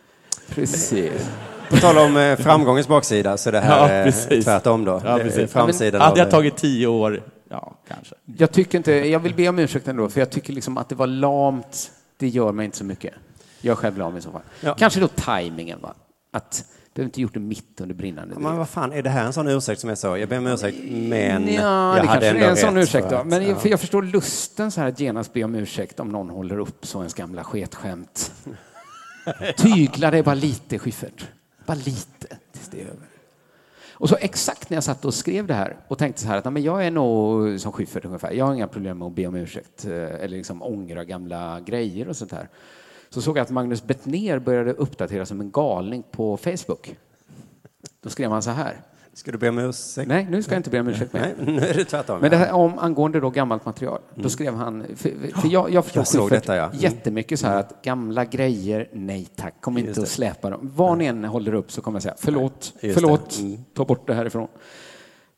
[0.49, 1.29] Precis.
[1.69, 4.45] På tal om eh, framgångens baksida så det här Ja, är precis.
[4.45, 4.91] tvärtom då.
[5.05, 5.51] Ja, Det är precis.
[5.51, 8.15] Framsidan Hade av, jag tagit tio år, ja, kanske.
[8.37, 10.95] Jag tycker inte, jag vill be om ursäkt ändå, för jag tycker liksom att det
[10.95, 13.13] var lamt, det gör mig inte så mycket.
[13.61, 14.41] Jag är själv lam i så fall.
[14.61, 14.75] Ja.
[14.79, 15.93] Kanske då tajmingen, va?
[16.33, 19.33] Att du inte gjort det mitt under brinnande Men vad fan, är det här en
[19.33, 20.17] sån ursäkt som är så?
[20.17, 22.83] Jag ber om ursäkt, men Ja, jag det hade kanske ändå är en sån rätt
[22.83, 23.17] ursäkt för då.
[23.21, 23.49] att- Men ja.
[23.49, 26.59] jag, för jag förstår lusten så här att genast be om ursäkt om någon håller
[26.59, 28.28] upp så ens gamla sketskämt.
[29.57, 31.27] Tygla det bara lite, Schyffert.
[31.65, 33.07] Bara lite tills det är över.
[33.99, 36.53] Och så exakt när jag satt och skrev det här och tänkte så här att
[36.53, 38.31] men jag är nog som Schyffert ungefär.
[38.31, 42.07] Jag har inga problem med att be om ursäkt eh, eller liksom ångra gamla grejer
[42.07, 42.47] och sånt här.
[43.09, 46.95] Så såg jag att Magnus Bettner började uppdatera som en galning på Facebook.
[48.01, 48.75] Då skrev han så här.
[49.19, 50.07] Ska du be om ursäkt?
[50.07, 51.35] Nej, nu ska jag inte be om ursäkt mer.
[51.37, 52.21] Nej, nu är det tvärtom.
[52.21, 55.85] Men det här om angående då gammalt material, då skrev han, för, för jag, jag
[55.93, 56.65] Jag såg detta, ja.
[56.65, 56.77] Mm.
[56.77, 60.71] jättemycket så här att gamla grejer, nej tack, kom inte och släpa dem.
[60.75, 63.39] Vad ni än håller upp så kommer jag säga förlåt, Just förlåt.
[63.39, 63.57] Mm.
[63.73, 64.47] ta bort det härifrån.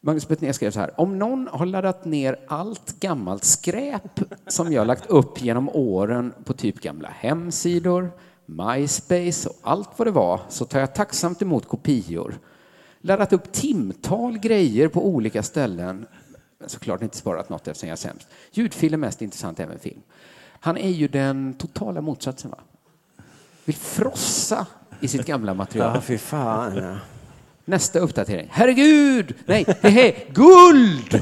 [0.01, 4.87] Magnus Bettner skrev så här, om någon har laddat ner allt gammalt skräp som jag
[4.87, 8.11] lagt upp genom åren på typ gamla hemsidor,
[8.45, 12.39] MySpace och allt vad det var, så tar jag tacksamt emot kopior.
[13.01, 16.05] Laddat upp timtal grejer på olika ställen,
[16.59, 18.27] men såklart inte sparat något eftersom jag är sämst.
[18.51, 20.01] Ljudfil är mest intressant, även film.
[20.59, 22.57] Han är ju den totala motsatsen, va?
[23.65, 24.65] Vill frossa
[24.99, 25.91] i sitt gamla material.
[25.95, 26.75] Ja, fy fan.
[26.77, 26.95] Ja.
[27.65, 28.47] Nästa uppdatering.
[28.51, 29.33] Herregud!
[29.45, 31.21] Nej, det här guld!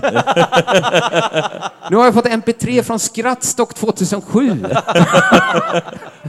[1.92, 4.66] Nu har jag fått MP3 från Skrattstock 2007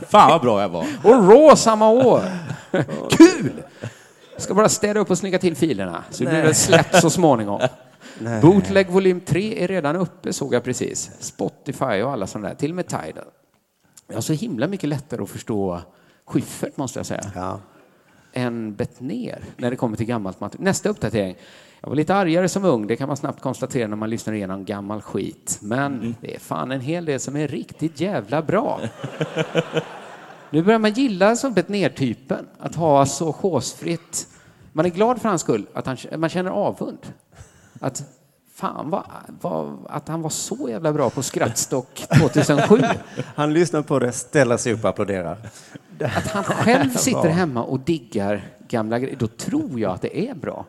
[0.08, 0.86] Fan vad bra jag var.
[1.02, 2.22] och Raw samma år.
[3.10, 3.62] Kul!
[4.40, 7.60] Ska bara städa upp och snygga till filerna så det blir väl släppt så småningom.
[8.42, 11.10] Bootleg volym 3 är redan uppe såg jag precis.
[11.20, 13.24] Spotify och alla sådana där, till och med Tidal.
[14.06, 15.80] Jag har så himla mycket lättare att förstå
[16.26, 17.60] Schyffert måste jag säga Ja.
[18.32, 20.64] än Bettner när det kommer till gammalt material.
[20.64, 21.36] Nästa uppdatering.
[21.80, 24.64] Jag var lite argare som ung, det kan man snabbt konstatera när man lyssnar igenom
[24.64, 25.58] gammal skit.
[25.62, 28.80] Men det är fan en hel del som är riktigt jävla bra.
[30.50, 34.28] Nu börjar man gilla som Bettner-typen, att ha så chosefritt.
[34.72, 36.98] Man är glad för hans skull, att han, man känner avund.
[37.80, 38.02] Att
[38.54, 39.04] fan, vad,
[39.40, 42.80] vad, att han var så jävla bra på Skrattstock 2007.
[43.34, 45.38] Han lyssnar på det, ställer sig upp och applåderar.
[46.00, 50.34] Att han själv sitter hemma och diggar gamla grejer, då tror jag att det är
[50.34, 50.66] bra.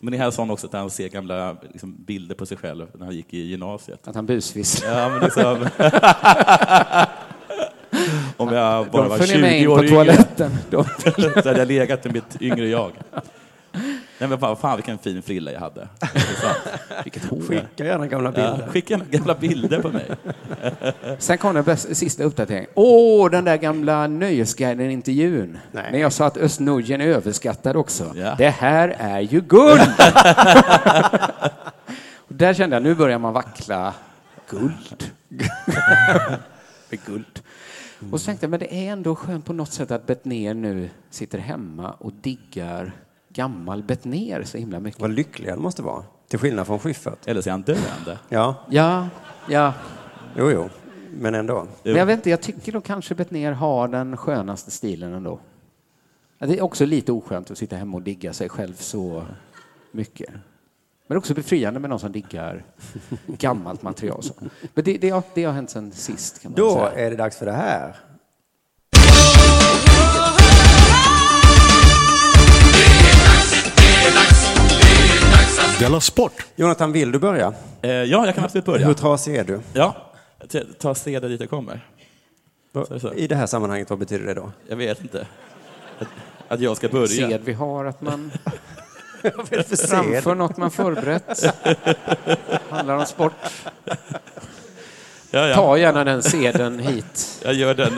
[0.00, 2.86] Men det här sa han också att han ser gamla liksom, bilder på sig själv
[2.94, 4.08] när han gick i gymnasiet.
[4.08, 5.00] Att han busvisslar.
[5.00, 5.68] Ja, men liksom...
[8.48, 9.94] Om jag bara var följer med 20 in på år yngre.
[9.94, 10.50] toaletten.
[10.70, 10.84] De,
[11.42, 12.92] Så hade jag legat med mitt yngre jag.
[14.18, 15.88] Nej men fan, fan vilken fin frilla jag hade.
[17.04, 17.40] Vilket hår.
[17.48, 18.68] Skicka gärna gamla Ja, bilder.
[18.72, 20.06] skicka gärna gamla bilder på mig.
[21.18, 22.70] sen kom den bästa, sista uppdateringen.
[22.74, 25.58] Åh, den där gamla Nöjesguiden-intervjun.
[25.72, 25.84] Nej.
[25.92, 28.12] När jag sa att Östnordjen är överskattad också.
[28.16, 28.34] Ja.
[28.38, 29.80] Det här är ju guld!
[32.28, 33.94] Och där kände jag, nu börjar man vackla.
[34.50, 35.10] Guld.
[36.90, 37.40] Med guld.
[38.12, 40.90] Och så tänkte jag, men det är ändå skönt på något sätt att Bettner nu
[41.10, 42.92] sitter hemma och diggar
[43.28, 45.00] gammal Bettner så himla mycket.
[45.00, 46.04] Vad lycklig han måste vara.
[46.28, 47.26] Till skillnad från Schyffert.
[47.26, 48.18] Eller så är han döende.
[48.28, 49.08] Ja, Ja,
[49.48, 49.74] ja.
[50.36, 50.68] jo, jo.
[51.10, 51.66] Men ändå.
[51.82, 55.38] Men jag vet inte, jag tycker då kanske Bettner har den skönaste stilen ändå.
[56.38, 59.24] Det är också lite oskönt att sitta hemma och digga sig själv så
[59.92, 60.30] mycket.
[61.06, 62.64] Men också befriande med någon som diggar
[63.26, 64.22] gammalt material.
[64.22, 64.34] Så.
[64.74, 67.06] Men det, det, har, det har hänt sen sist kan man Då säga.
[67.06, 67.96] är det dags för det här.
[75.78, 76.46] Della Sport!
[76.56, 77.54] Jonathan, vill du börja?
[77.82, 78.86] Eh, ja, jag kan absolut börja.
[78.86, 79.60] Hur trasig är du?
[79.72, 79.96] Ja,
[80.78, 81.86] ta seden dit jag kommer.
[82.72, 83.12] Så är det så.
[83.12, 84.52] I det här sammanhanget, vad betyder det då?
[84.68, 85.26] Jag vet inte.
[85.98, 86.08] Att,
[86.48, 87.28] att jag ska börja.
[87.28, 88.32] Sed vi har att man
[89.88, 91.44] Framför något man förberett.
[92.70, 93.32] Handlar om sport.
[95.30, 95.54] Ja, ja.
[95.54, 97.92] Ta gärna den seden hit, Jag gör den.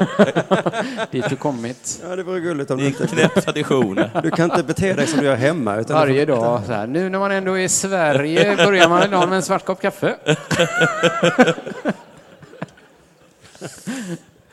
[1.10, 2.00] dit du kommit.
[2.08, 3.06] Ja, det vore gulligt om Det du inte...
[3.06, 4.00] knäpp tradition.
[4.22, 5.76] Du kan inte bete dig som du gör hemma.
[5.76, 6.86] Utan Varje dag så här.
[6.86, 10.16] Nu när man ändå är i Sverige börjar man dagen med en svart kopp kaffe.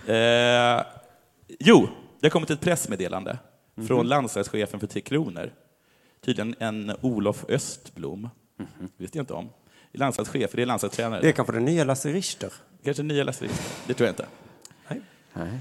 [0.08, 0.82] Eh,
[1.60, 1.88] jo,
[2.20, 3.38] det har kommit ett pressmeddelande
[3.78, 3.88] Mhm.
[3.88, 5.50] från landslagschefen för Tre Kronor.
[6.26, 8.30] Tydligen en Olof Östblom.
[8.60, 8.90] Mhm.
[8.98, 9.50] visste jag inte om.
[9.94, 11.22] Landslagschef, det är landslagstränare.
[11.22, 12.54] Det är kanske den nya Lasse Richter.
[12.84, 13.64] Kanske nya Lasse Richter.
[13.88, 14.26] Det tror jag inte.
[15.34, 15.50] Nej.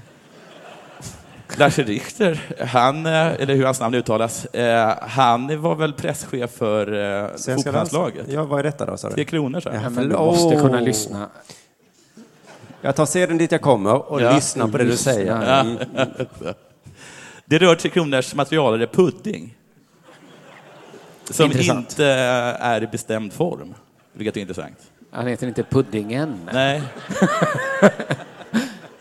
[1.57, 6.93] Lasse Richter, han, eh, eller hur hans namn uttalas, eh, han var väl presschef för
[7.23, 8.25] eh, fotbollslaget.
[8.31, 9.25] Ja, vad är detta då, sa Tre du?
[9.29, 9.69] kronor, så.
[9.69, 9.75] Ja.
[9.81, 11.29] Ja, men du måste kunna lyssna.
[12.81, 14.35] Jag tar seden dit jag kommer och Ja.
[14.35, 15.13] lyssnar på det du Lyssna.
[15.13, 15.61] säger.
[15.61, 15.77] Mm.
[17.45, 19.55] Det rör Tre Kronors materialare pudding.
[21.29, 21.89] Som Intressant.
[21.91, 23.73] inte är i bestämd form,
[24.13, 24.77] vilket är intressant.
[25.11, 26.35] Han heter inte Puddingen.
[26.53, 26.81] Nej.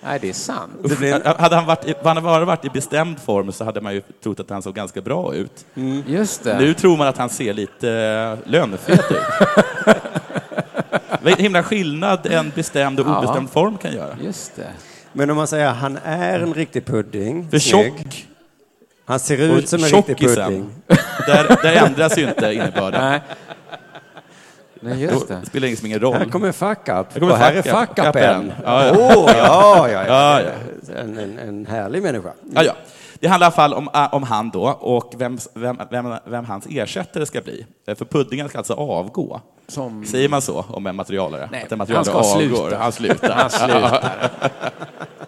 [0.07, 0.73] Nej, det är sant.
[0.85, 1.39] Det blir.
[1.39, 4.03] Hade han, varit, i- hade han bara varit i bestämd form så hade man ju
[4.23, 5.67] trott att han såg ganska bra ut.
[6.07, 6.59] Just det.
[6.59, 7.91] Nu tror man att han ser lite
[8.45, 9.17] eh, lönefet ut.
[11.23, 13.19] Vad himla skillnad en bestämd och Ja.
[13.19, 14.17] obestämd form kan göra.
[14.23, 14.69] Just det.
[15.13, 17.51] Men om man säger att han är en riktig pudding.
[17.51, 17.93] För snygg.
[17.99, 18.27] tjock,
[19.05, 20.71] Han ser ut och som en riktig pudding.
[21.27, 23.01] där, där ändras ju inte innebörden.
[23.01, 23.21] Nej.
[24.81, 25.47] Nej, just Då det.
[25.47, 26.15] spelar det liksom ingen roll.
[26.15, 26.87] Här kommer fuck up.
[26.89, 28.05] Här kommer och här är fuck up.
[28.05, 28.53] fuck up en.
[28.65, 28.93] Ja, ja.
[28.99, 30.95] Åh, ja, ja, Ja, ja.
[31.01, 32.33] En, en, en härlig människa.
[32.55, 32.73] Ja, ja.
[33.21, 36.67] Det handlar i alla fall om, om han då och vem, vem, vem, vem hans
[36.71, 37.67] ersättare ska bli.
[37.87, 39.41] Eh, För puddingen ska alltså avgå.
[39.69, 40.05] Som...
[40.05, 41.49] Säger man så om en materialare?
[41.53, 42.57] Nej, att en materialare han ska avgår?
[42.57, 42.79] sluta.
[42.79, 43.31] Han slutar.
[43.31, 44.11] Han slutar.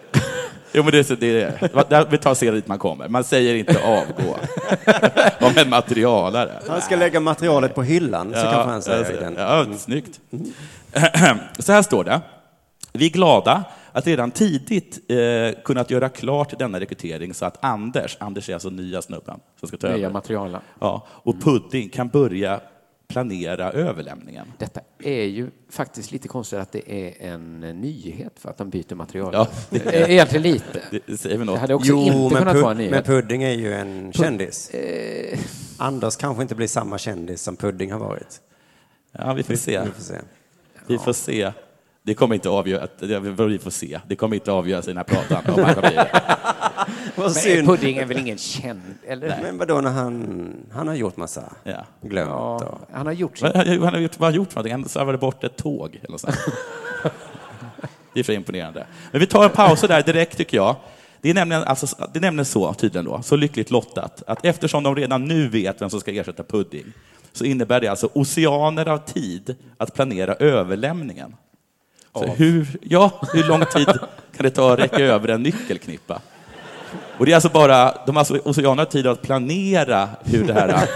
[0.73, 3.09] jo, men det, är så- det är, vi tar se dit man kommer.
[3.09, 4.37] Man säger inte avgå
[5.47, 6.51] om en materialare.
[6.69, 9.35] Han ska lägga materialet på hyllan, så kanske han säger den.
[9.39, 10.21] ja, snyggt.
[11.59, 12.21] Så här står det.
[12.93, 18.17] Vi är glada att redan tidigt eh, kunnat göra klart denna rekrytering så att Anders,
[18.21, 20.61] Anders är alltså nya snubben som ska ta Nya över, materialen.
[20.81, 22.61] ja, och Pudding kan börja
[23.09, 24.53] planera överlämningen.
[24.59, 28.95] Detta är ju faktiskt lite konstigt att det är en nyhet för att de byter
[28.95, 29.31] material.
[29.35, 30.83] Ja, Det är Egentligen lite.
[31.07, 31.61] Det säger vi Det något.
[31.61, 33.07] hade också Jo, inte men, kunnat vara en pud- men nyhet.
[33.07, 34.71] Pudding är ju en kändis.
[34.71, 35.39] Eh,
[35.79, 38.41] Anders kanske inte blir samma kändis som Pudding har varit.
[39.13, 39.81] Ja, vi får se.
[39.85, 40.15] Vi får se.
[40.87, 41.53] Vi får se.
[42.03, 44.01] Det kommer inte avgöra, det- vi får se.
[44.09, 46.75] Det kommer inte avgöras i den här pratan.
[47.19, 47.69] Vad Men synd.
[47.69, 49.39] Pudding är väl ingen känd, eller?
[49.43, 51.85] Men vadå när han, han har gjort massa Ja.
[52.01, 52.81] glömt Ja, och...
[52.93, 53.49] han har gjort sin...
[53.55, 54.73] Vad han har gjort, vad har gjort för någonting?
[54.73, 55.97] Han slarvade bort ett tåg.
[56.03, 56.37] Eller något sånt.
[58.15, 58.87] det är för imponerande.
[59.11, 60.77] Men vi tar en paus där direkt tycker jag.
[61.21, 64.83] Det är, nämligen, alltså, det är nämligen så, tydligen då, så lyckligt lottat, att eftersom
[64.83, 66.85] de redan nu vet vem som ska ersätta Pudding,
[67.33, 71.37] så innebär det alltså oceaner av tid att planera överlämningen.
[72.13, 73.87] Så hur, ja, hur lång tid
[74.37, 76.21] kan det ta att räcka över en nyckelknippa?
[77.19, 80.53] Och det är alltså bara, de har alltså oceaner av tid att planera hur det
[80.53, 80.89] här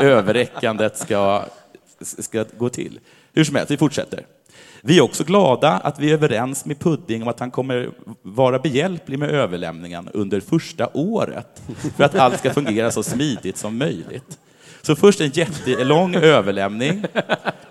[0.04, 1.44] överräckandet ska,
[2.00, 3.00] ska gå till.
[3.32, 4.26] Hur som helst, vi fortsätter.
[4.80, 7.90] Vi är också glada att vi är överens med Pudding om att han kommer
[8.22, 11.62] vara behjälplig med överlämningen under första året
[11.96, 14.38] för att allt ska fungera så smidigt som möjligt.
[14.82, 17.04] Så först en jättelång överlämning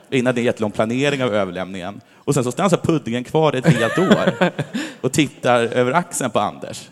[0.10, 2.02] innan det är en jättelång planering av överlämningen.
[2.14, 4.54] Och sen så stannar puddingen kvar ett helt år
[5.02, 6.90] och tittar över axeln på Anders.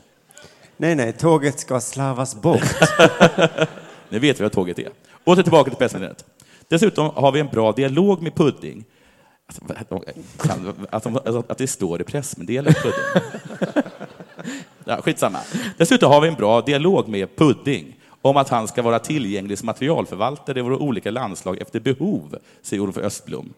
[0.78, 2.62] Nej, nej, tåget ska slarvas bort.
[4.10, 4.90] Ni vet vad tåget är.
[5.24, 6.26] Åter tillbaka till pressmeddelandet.
[6.68, 8.86] Dessutom har vi en bra dialog med Pudding.
[9.48, 9.62] Alltså,
[10.90, 13.24] Att, de- alltså, att det står i pressmeddelandet Pudding.
[14.86, 15.40] Ja, skitsamma.
[15.78, 19.66] Dessutom har vi en bra dialog med Pudding om att han ska vara tillgänglig som
[19.66, 23.54] materialförvaltare i våra olika landslag efter behov, säger Olof Östblom.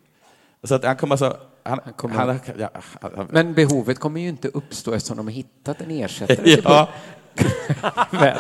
[0.63, 1.38] Så att han kommer alltså...
[1.65, 2.69] Han, han kommer- han, ja,
[3.01, 6.58] han, Men behovet kommer ju inte uppstå eftersom de har hittat en ersättare.
[6.63, 6.89] ja,
[8.12, 8.38] Väl.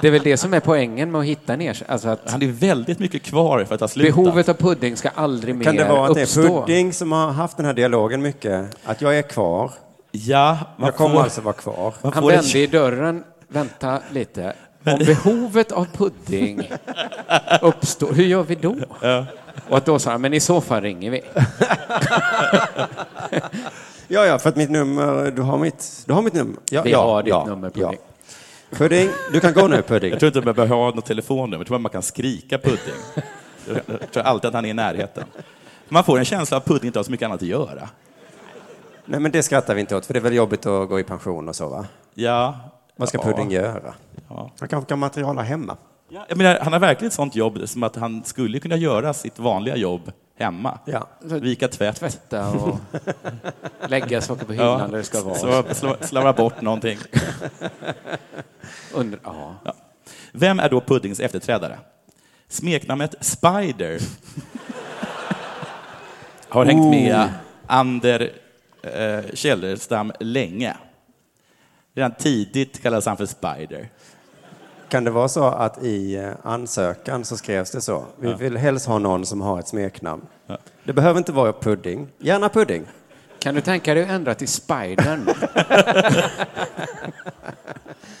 [0.00, 1.92] Det är väl det som är poängen med att hitta en ersättare.
[1.92, 4.16] Alltså att han är väldigt mycket kvar för att ha slutat.
[4.16, 6.60] behovet av pudding ska aldrig mer Kan det vara att det är uppstå.
[6.60, 8.76] Pudding som har haft den här dialogen mycket?
[8.84, 9.70] Att jag är kvar.
[10.10, 11.94] Ja, man Jag kommer får, alltså vara kvar.
[12.02, 13.24] man Han vände i dörren.
[13.48, 14.52] Vänta lite.
[14.84, 16.70] Om behovet av pudding
[17.62, 18.76] uppstår, hur gör vi då?
[19.68, 21.22] Och att då sa han, men i så fall ringer vi.
[24.08, 26.56] Ja, ja, för att mitt nummer, du har mitt, du har mitt nummer.
[26.70, 27.86] Ja, Vi ja, har ditt ja, nummer, ja.
[27.88, 28.00] Pudding.
[28.70, 30.10] Pudding, du kan gå nu Pudding.
[30.10, 32.94] Jag tror inte man behöver ha något telefonnummer, jag tror man kan skrika Pudding.
[33.86, 35.24] Jag tror alltid att han är i närheten.
[35.88, 37.88] Man får en känsla av att Pudding inte har så mycket annat att göra.
[39.04, 41.04] Nej, men det skrattar vi inte åt, för det är väl jobbigt att gå i
[41.04, 41.86] pension och så, va?
[42.14, 42.60] Ja.
[42.96, 43.24] Vad ska ja.
[43.24, 43.94] Pudding göra?
[44.36, 44.50] Ja.
[44.60, 45.76] Han kanske kan materiala hemma.
[46.08, 49.14] Ja, Jag menar, han har verkligen ett sånt jobb som att han skulle kunna göra
[49.14, 50.78] sitt vanliga jobb hemma.
[50.84, 51.08] Ja.
[51.20, 51.96] Vika tvätt.
[51.96, 52.78] Tvätta och
[53.88, 55.34] lägga saker på hyllan där det ska vara.
[55.34, 56.98] Slå, slå, slarva bort någonting.
[58.94, 59.54] Under, ja.
[59.64, 59.74] Ja.
[60.32, 61.78] Vem är då Puddings efterträdare?
[62.48, 64.00] Smeknamnet Spider
[66.48, 67.28] har hängt med
[67.66, 68.32] Ander
[68.82, 70.76] eh, Källerstam länge.
[71.94, 73.88] Redan tidigt kallades han för Spider.
[74.92, 78.04] Kan det vara så att i eh, ansökan så skrevs det så?
[78.20, 80.26] Vi vill helst ha någon som har ett smeknamn.
[80.46, 80.58] Ja.
[80.84, 82.08] Det behöver inte vara Pudding.
[82.18, 82.84] Gärna Pudding.
[83.38, 85.28] Kan du tänka dig att ändra till Spidern?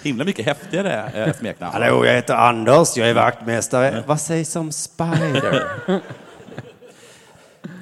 [0.02, 1.72] Himla mycket häftigare eh, smeknamn.
[1.72, 4.02] Hallå, jag heter Anders, jag är vaktmästare.
[4.06, 5.64] Vad sägs om Spider?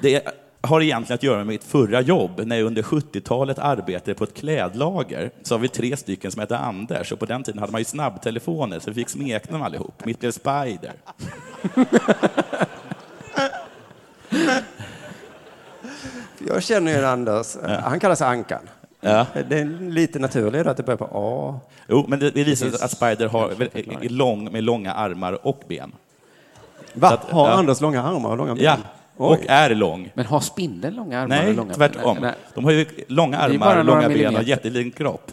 [0.01, 0.27] Det
[0.61, 2.41] har egentligen att göra med mitt förra jobb.
[2.45, 6.57] När jag under 70-talet arbetade på ett klädlager så har vi tre stycken som hette
[6.57, 10.05] Anders och på den tiden hade man ju snabbtelefoner så vi fick smeknamn allihop.
[10.05, 10.93] Mitt blev Spider.
[16.47, 17.57] Jag känner ju Anders.
[17.83, 18.69] Han kallar sig Ankan.
[19.01, 19.25] Ja.
[19.49, 21.59] Det är lite naturligt att det börjar på A.
[21.87, 25.63] Jo, men det, det visar sig att Spider har, är lång, med långa armar och
[25.67, 25.91] ben.
[26.93, 27.07] Va?
[27.07, 27.53] Att- har ja.
[27.53, 28.63] Anders långa armar och långa ben?
[28.63, 28.77] Ja,
[29.21, 29.45] och Oj.
[29.49, 30.11] är lång.
[30.13, 32.17] Men har spindeln långa armar Nej, och långa tvärtom.
[32.21, 32.33] Nej.
[32.55, 35.31] De har ju långa armar, långa ben och jätteliten kropp.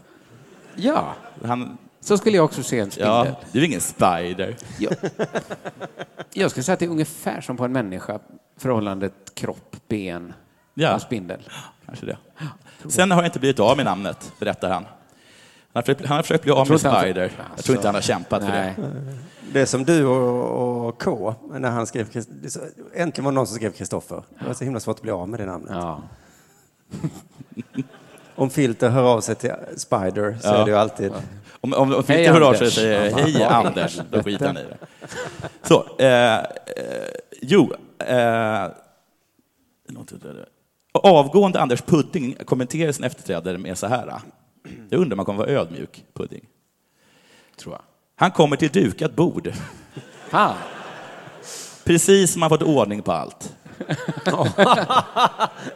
[0.77, 3.13] Ja, Han, så skulle jag också se en spindel.
[3.13, 4.57] ja, det är ingen spider.
[4.79, 4.93] Jag,
[6.33, 8.19] jag skulle säga att det är ungefär som på en människa,
[8.59, 10.33] förhållandet kropp, ben
[10.75, 10.95] Ja.
[10.95, 11.41] och spindel.
[11.87, 12.17] Kanske det.
[12.89, 14.85] Sen har jag inte blivit av med namnet, berättar han.
[15.79, 17.33] Han har försökt, han har försökt bli av med Spider.
[17.57, 18.75] Jag tror inte han har kämpat för Nej.
[18.77, 18.91] det.
[19.53, 22.07] Det är som du och, och K, när han skrev...
[22.95, 24.23] Äntligen var det någon som skrev Kristoffer.
[24.39, 25.71] Det var så himla svårt att bli av med det namnet.
[25.73, 26.03] Ja.
[28.35, 30.55] Om Filter hör av sig till Spider så Ja.
[30.55, 31.13] är det ju alltid...
[31.61, 32.75] Om, om, om Hej, Fritte hör av sig och Anders.
[32.75, 33.45] säger hej.
[33.45, 34.77] Anders, då skiter han i det.
[35.63, 36.45] Så, eh, eh,
[37.43, 37.73] jo.
[37.99, 38.67] Eh,
[40.93, 44.21] avgående Anders Pudding kommenterar sin efterträdare med så här.
[44.91, 46.45] Jag undrar om man kommer vara ödmjuk, Pudding.
[47.57, 47.83] Tror jag.
[48.17, 49.53] Han kommer till dukat bord.
[50.29, 50.55] Fan.
[51.85, 53.55] Precis som han fått ordning på allt.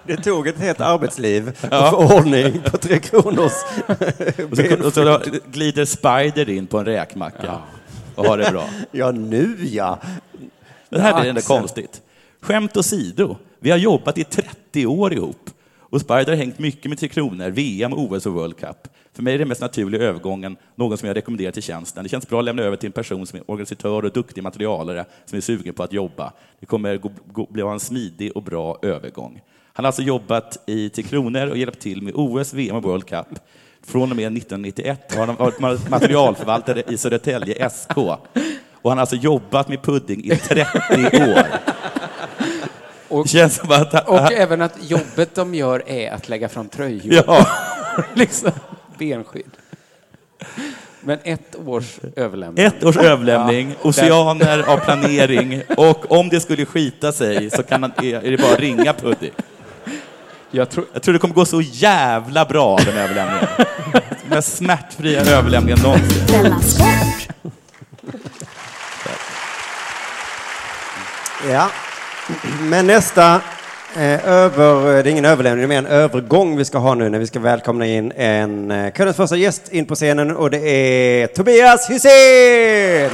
[0.07, 3.53] Det tog ett helt arbetsliv att få ordning på Tre Kronors
[4.51, 7.59] Och så, och så glider Spider in på en räkmacka
[8.15, 8.65] och har det bra.
[8.91, 9.99] Ja, nu ja.
[10.89, 12.03] Det här blir ändå konstigt.
[12.41, 15.51] Skämt åsido, vi har jobbat i 30 år ihop.
[15.93, 18.89] Och Spider har hängt mycket med Tre Kronor, VM, OS och World Cup.
[19.13, 22.03] För mig är det mest naturliga övergången någon som jag rekommenderar till tjänsten.
[22.03, 25.05] Det känns bra att lämna över till en person som är organisatör och duktig materialare
[25.25, 26.33] som är sugen på att jobba.
[26.61, 27.01] Det kommer
[27.53, 29.41] bli en smidig och bra övergång.
[29.73, 33.07] Han har alltså jobbat i Tre Kronor och hjälpt till med OS, VM och World
[33.07, 33.27] Cup.
[33.83, 37.97] Från och med 1991 har han varit materialförvaltare i Södertälje SK.
[37.97, 40.63] Och han har alltså jobbat med pudding i 30
[41.17, 41.47] år.
[43.13, 44.09] Och, Det känns som att...
[44.09, 47.15] och även att jobbet de gör är att lägga fram tröjor.
[47.27, 47.47] ja,
[48.15, 48.51] liksom
[48.99, 49.51] benskydd.
[51.01, 52.67] Men ett års överlämning.
[52.67, 57.83] ett års överlämning, Ja, oceaner av planering och om det skulle skita sig så kan
[57.83, 59.31] han, är det bara att ringa Pudding.
[60.51, 63.47] Jag tror, Jag tror det kommer gå så jävla bra, den överlämningen.
[64.23, 66.55] Den mest smärtfria överlämningen någonsin.
[71.51, 71.71] Ja,
[72.61, 73.41] Men nästa
[73.97, 77.09] eh, över, det är ingen överlämning, det är mer en övergång vi ska ha nu
[77.09, 80.59] när vi ska välkomna in en eh, kvällens första gäst in på scenen och det
[80.69, 83.11] är Tobias Hysén!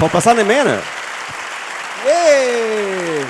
[0.00, 0.78] Hoppas han är med nu.
[2.10, 3.24] Yay!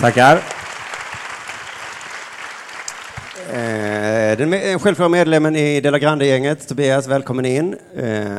[0.00, 0.36] Tackar.
[3.52, 7.76] Eh, den med- självklara medlemmen i Dela Grande-gänget, Tobias, välkommen in.
[7.98, 8.38] Eh,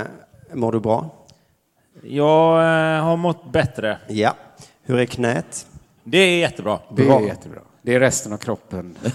[0.53, 1.09] mår du bra?
[2.03, 3.97] Jag eh, har mått bättre.
[4.07, 4.35] Ja.
[4.83, 5.67] Hur är knät?
[6.03, 6.79] Det är jättebra.
[6.95, 7.19] Det Bra.
[7.21, 7.59] är jättebra.
[7.81, 8.95] Det är resten av kroppen.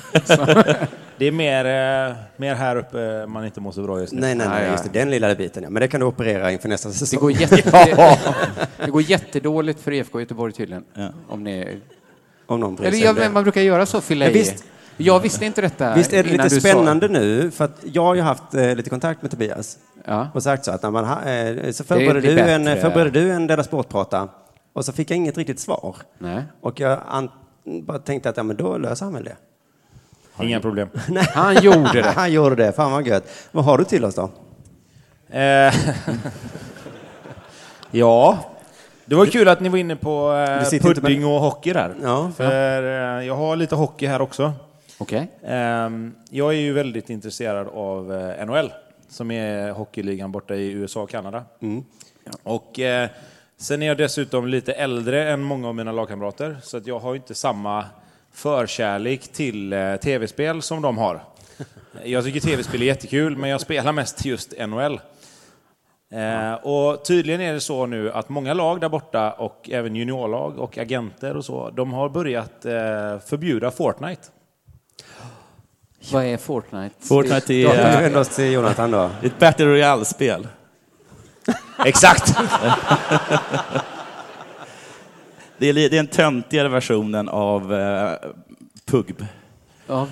[1.18, 4.20] Det är mer, eh, mer här uppe man inte mår så bra just nu.
[4.20, 5.62] Nej, nej, nej, just det, den lilla biten.
[5.62, 5.70] Ja.
[5.70, 7.20] Men det kan du operera inför nästa Det säsong.
[7.20, 8.18] går, jätte,
[8.84, 10.84] det går jättedåligt för IFK Göteborg tydligen.
[10.94, 11.08] Ja.
[11.28, 11.78] Om ni,
[12.46, 13.20] Om någon bryr eller sig om det.
[13.20, 14.34] men man brukar göra så, fylla Ja, i.
[14.34, 14.64] visst.
[14.96, 17.50] Jag visste inte detta Visst är det innan lite du sa- spännande nu?
[17.50, 20.28] För att jag har ju haft eh, lite kontakt med Tobias Ja.
[20.34, 22.80] och sagt så att när man eh, så förberedde du, en, bättre.
[22.80, 24.28] förberedde du en Della Sport-prata
[24.72, 25.96] och så fick jag inget riktigt svar.
[26.18, 26.42] Nej.
[26.60, 27.30] Och jag an,
[27.64, 29.36] bara tänkte att ja, men då löser han väl det.
[30.44, 30.88] Inga problem.
[31.34, 32.10] Han gjorde det.
[32.16, 33.48] Han gjorde det, fan vad gött.
[33.52, 34.30] Vad har du till oss då?
[35.38, 35.74] Eh,
[37.90, 38.38] ja,
[39.04, 40.32] det var kul att ni var inne på
[40.72, 41.94] eh, pudding med- och hockey där.
[42.02, 42.30] Ja.
[42.36, 42.82] För
[43.18, 44.52] eh, jag har lite hockey här också.
[44.98, 45.30] Okej.
[45.46, 48.72] Ehm, jag är ju väldigt intresserad av eh, NHL,
[49.12, 51.44] som är hockeyligan borta i USA och Kanada.
[52.42, 53.08] Och eh,
[53.56, 57.14] sen är jag dessutom lite äldre än många av mina lagkamrater, så att jag har
[57.14, 57.84] inte samma
[58.32, 61.20] förkärlek till eh, tv-spel som de har.
[62.04, 65.00] Jag tycker tv-spel är jättekul, men jag spelar mest just NHL.
[66.12, 70.58] Eh, och tydligen är det så nu att många lag där borta och även juniorlag
[70.58, 74.22] och agenter och så, de har börjat eh, förbjuda Fortnite.
[76.12, 76.94] Vad är Fortnite?
[77.00, 79.10] Fortnite är vänder eh, vi oss till Jonathan då.
[79.22, 80.48] ett Battle Royale-spel.
[81.84, 82.34] Exakt!
[85.58, 88.12] Det är, det är den töntigare versionen av eh,
[88.86, 89.26] PUGB.
[89.86, 90.06] Ja.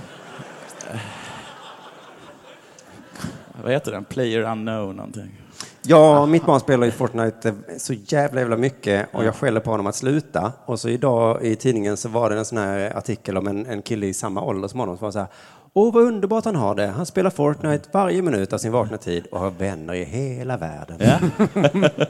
[3.63, 4.05] Vad heter den?
[4.05, 5.41] Player Unknown någonting.
[5.83, 9.87] Ja, mitt barn spelar ju Fortnite så jävla jävla mycket och jag skäller på honom
[9.87, 10.53] att sluta.
[10.65, 13.83] Och så idag i tidningen så var det en sån här artikel om en, en
[13.83, 15.29] kille i samma ålder som honom som var så här.
[15.73, 16.87] Åh, vad underbart han har det.
[16.87, 20.97] Han spelar Fortnite varje minut av sin vakna tid och har vänner i hela världen.
[21.01, 21.19] Ja.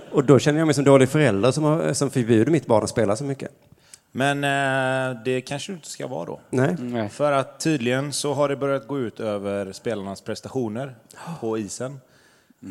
[0.12, 2.90] Och då känner jag mig som dålig förälder som, har, som förbjuder mitt barn att
[2.90, 3.50] spela så mycket.
[4.12, 6.40] Men eh, det kanske du inte ska vara då.
[6.50, 6.76] Nej.
[6.78, 7.08] Nej.
[7.08, 10.94] För att tydligen så har det börjat gå ut över spelarnas prestationer
[11.40, 12.00] på isen.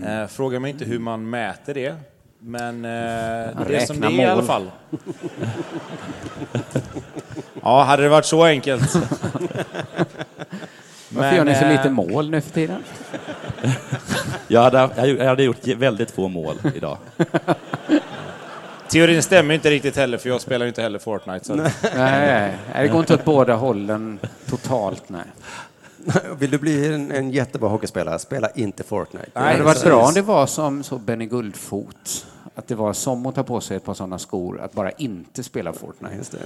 [0.06, 1.96] Eh, fråga mig inte hur man mäter det,
[2.40, 4.72] men eh, det är som det är i alla fall.
[7.62, 8.94] ja, hade det varit så enkelt.
[11.10, 12.84] Varför gör ni så eh, lite mål nu för tiden?
[14.48, 16.98] Jag hade, jag hade gjort väldigt få mål idag.
[18.88, 21.46] Teorin stämmer inte riktigt heller, för jag spelar ju inte heller Fortnite.
[21.46, 25.04] Så Nej, nej, nej, det går inte åt båda hållen totalt.
[25.08, 25.22] Nej.
[26.40, 29.30] Vill du bli en, en jättebra hockeyspelare, spela inte Fortnite.
[29.34, 32.26] Det hade varit bra om det var som så Benny Guldfot.
[32.56, 35.44] Att det var som att ta på sig ett par sådana skor, att bara inte
[35.44, 36.38] spela Fortnite.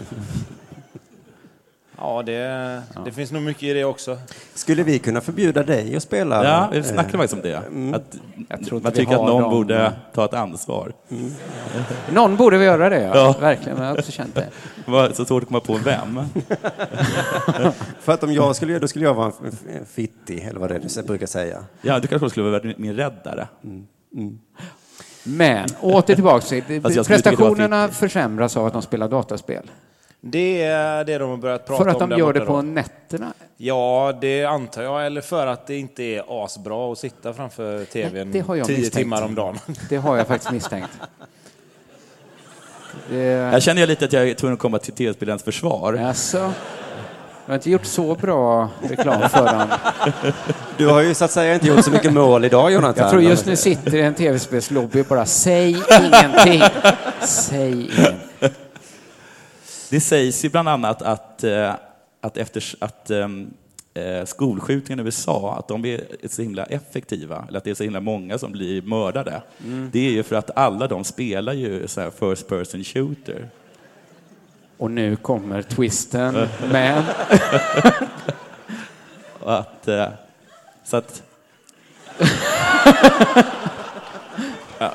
[2.26, 2.32] Det.
[2.32, 4.18] ja, det, det finns nog mycket i det också.
[4.54, 6.46] Skulle vi kunna förbjuda dig att spela?
[6.46, 7.56] Ja, vi eh, snackade faktiskt om det.
[7.96, 8.16] Att
[8.50, 9.52] Jag tror inte man vi tycker att någon dem.
[9.52, 10.94] borde ta ett ansvar.
[12.14, 13.12] Någon borde väl göra det, ja.
[13.16, 13.36] Ja.
[13.40, 14.48] Verkligen, jag har också känt det.
[14.86, 16.20] Det var så svårt att komma på vem.
[18.02, 20.60] För att om jag skulle göra då skulle jag vara en f- en fittig, eller
[20.60, 21.64] vad det är du brukar säga.
[21.82, 23.48] Ja, du kanske skulle vara min räddare.
[25.24, 29.72] Men åter tillbaka det var prestationerna försämras av att de spelar dataspel.
[30.26, 32.54] Det är det de har börjat prata För att om de där gör det på
[32.54, 32.62] då.
[32.62, 33.34] nätterna.
[33.58, 35.06] Ja, det antar jag.
[35.06, 38.78] Eller för att det inte är asbra att sitta framför tvn det har jag tio
[38.78, 38.96] misstänkt.
[38.96, 39.60] timmar om dagen.
[39.90, 40.90] Det har jag faktiskt misstänkt.
[43.10, 43.16] Det...
[43.54, 45.94] Jag känner ju lite att jag är tvungen att komma till tv-spelarens försvar.
[45.94, 46.54] Alltså,
[47.46, 49.68] du har inte gjort så bra reklam för dem.
[50.78, 53.02] Du har ju så att säga inte gjort så mycket mål idag, Jonathan.
[53.04, 56.62] Jag tror just nu sitter i en tv-spelslobby och bara säg ingenting.
[57.22, 58.13] Säg ingenting.
[59.94, 61.74] Det sägs ju bland annat att, eh,
[62.22, 63.54] att efter att ehm,
[63.94, 67.84] eh, skolskjutningarna i USA, att de är så himla effektiva, eller att det är så
[67.84, 69.42] himla många som blir mördade.
[69.92, 73.50] Det är ju för att alla de spelar ju så här first person shooter.
[74.78, 76.36] Och nu kommer twisten.
[79.40, 80.08] Och att, eh,
[80.84, 81.24] så att...
[84.80, 84.94] ja.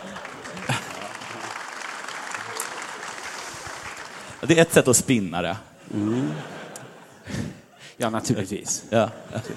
[4.42, 5.56] Det är ett sätt att spinna det.
[7.96, 8.84] Ja, naturligtvis.
[8.90, 9.10] Ja.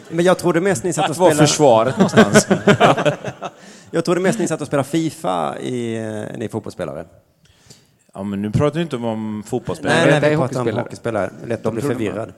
[0.09, 1.47] Men jag trodde mest ni satt och Var spelade...
[1.47, 2.47] försvaret någonstans?
[3.93, 7.05] Jag trodde mest ni satt och spelade Fifa i, eh, ni fotbollsspelare.
[8.13, 10.11] Ja, men nu pratar vi inte om fotbollsspelare.
[10.11, 11.31] Nej, nej, vi pratar om hockeyspelare.
[11.45, 12.33] Lätt att bli förvirrad.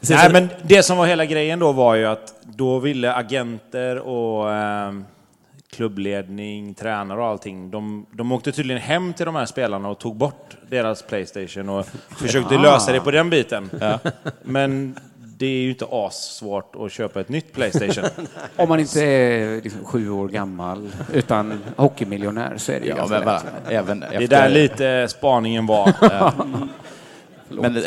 [0.00, 4.52] Nej, men det som var hela grejen då var ju att då ville agenter och
[4.52, 4.92] eh,
[5.76, 10.16] klubbledning, tränare och allting, de, de åkte tydligen hem till de här spelarna och tog
[10.16, 11.86] bort deras Playstation och
[12.18, 13.70] försökte lösa det på den biten.
[14.42, 14.98] Men
[15.38, 18.04] det är ju inte assvårt att köpa ett nytt Playstation.
[18.56, 22.96] Om man inte är liksom sju år gammal, utan hockeymiljonär, så är det ju Ja,
[22.96, 23.44] ganska men lätt.
[23.68, 24.20] även Det efter...
[24.22, 25.92] är där lite spaningen var.
[27.48, 27.82] Men eh,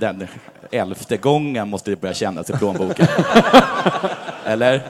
[0.00, 0.26] den
[0.70, 3.06] elfte gången måste det börja kännas i plånboken.
[4.44, 4.80] Eller?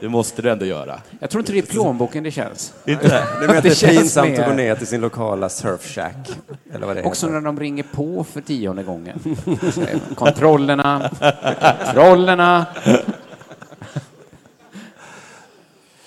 [0.00, 1.00] Det måste du ändå göra.
[1.20, 2.74] Jag tror inte det är i plånboken det känns.
[2.86, 3.08] Inte det?
[3.40, 5.48] Det är mer att det är känns pinsamt mer- att gå ner till sin lokala
[5.48, 6.28] surfshack.
[6.74, 7.40] Eller vad det Också heter.
[7.40, 9.20] när de ringer på för tionde gången.
[10.14, 11.10] Kontrollerna,
[11.84, 12.66] kontrollerna.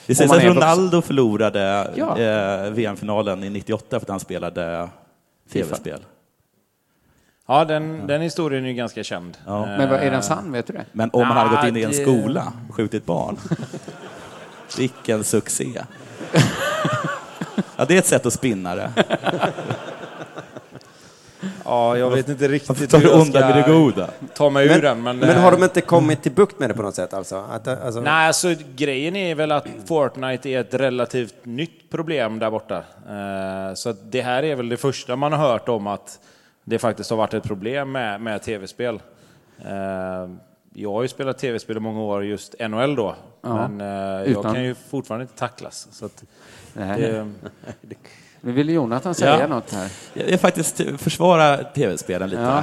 [0.05, 0.43] Det sägs att.
[0.43, 2.17] Ronaldo förlorade Ja.
[2.19, 4.89] eh, VM-finalen i 98 för att han spelade
[5.53, 5.99] tv-spel.
[7.51, 9.37] Ja, den, den historien är ju ganska känd.
[9.45, 9.65] Ja.
[9.65, 10.85] Men vad, är den sann, vet du det?
[10.91, 13.37] Men om han hade gått in i en det- skola och skjutit barn.
[14.77, 15.67] Vilken succé.
[17.77, 18.91] Ja, det är ett sätt att spinna det.
[21.65, 24.09] Ja, jag vet inte Varför riktigt tar hur du jag undan med det goda?
[24.35, 25.03] ta mig ur Men, den.
[25.03, 27.13] Men, men har eh, de inte kommit till bukt med det på något sätt?
[27.13, 27.45] Alltså?
[27.51, 32.51] Att, alltså Nej, alltså grejen är väl att Fortnite är ett relativt nytt problem där
[32.51, 32.77] borta.
[33.09, 36.19] Eh, Så att det här är väl det första man har hört om att
[36.69, 39.01] det faktiskt har varit ett problem med, med tv-spel.
[39.65, 40.29] Eh,
[40.73, 43.87] Jag har ju spelat tv-spel i många år, just NHL då, Ja, men eh,
[44.19, 45.87] jag utan- kan ju fortfarande inte tacklas.
[45.91, 46.23] Så att
[46.73, 47.01] Nej.
[47.01, 47.31] det,
[48.41, 49.47] Nu ville Jonathan säga Ja.
[49.47, 49.91] något här.
[50.13, 52.61] Jag vill faktiskt försvara tv-spelen lite.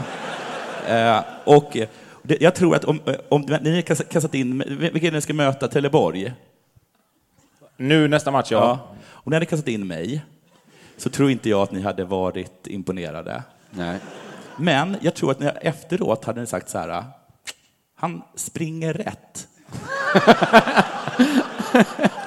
[0.88, 1.16] Ja.
[1.18, 1.76] Eh, och
[2.22, 5.68] det, jag tror att om, om ni kastat in, vilka ni ska möta?
[5.68, 6.32] Trelleborg?
[7.76, 8.58] nu nästa match, ja.
[8.58, 8.96] Ja.
[9.08, 10.24] Om ni hade kastat in mig
[10.96, 13.42] så tror inte jag att ni hade varit imponerade.
[13.76, 13.98] Nej.
[14.56, 17.04] Men jag tror att ni efteråt hade ni sagt så här,
[17.96, 19.48] han springer rätt.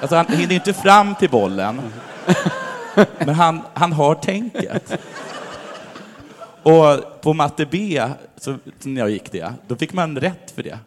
[0.00, 1.82] alltså han hinner inte fram till bollen,
[3.18, 5.00] men han, han har tänket.
[6.62, 8.02] Och på matte B,
[8.36, 10.78] så, när jag gick det, då fick man rätt för det.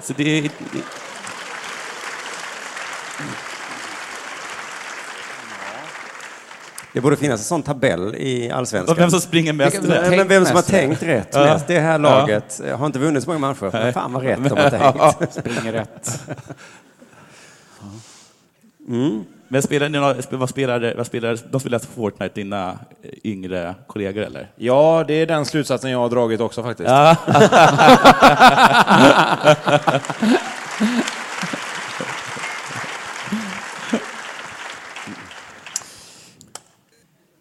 [0.00, 0.50] Så det är...
[6.96, 8.96] Det borde finnas en sån tabell i allsvenskan.
[8.96, 10.10] Vem som springer mest Vilka- rätt.
[10.10, 11.44] Men vem som har tänkt rätt Ja.
[11.44, 11.66] mest.
[11.66, 13.70] Det här laget eh, har inte vunnit så många matcher.
[13.72, 14.70] Men fan vad rätt de har
[15.18, 15.34] tänkt.
[15.34, 16.20] Springer rätt.
[19.48, 22.68] Men spelar ni, några- vad spelar, vad spelar, de spelar Fortnite, dina
[23.02, 24.50] eh, yngre kollegor eller?
[24.56, 26.90] Ja, det är den slutsatsen jag har dragit också faktiskt.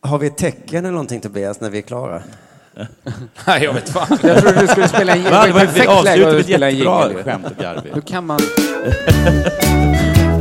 [0.06, 2.22] Har vi ett tecken eller någonting Tobias när vi är klara?
[3.48, 4.18] Nej, jag vet fan.
[4.24, 6.78] Jag trodde du skulle spela en Va, det var ett perfekt läge att spela en
[6.78, 7.24] jingel.
[7.24, 7.90] skämt och Garbi.
[7.94, 8.40] Hur kan man...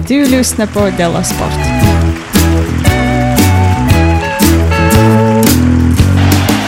[0.09, 1.53] Du lyssnar på Della Sport.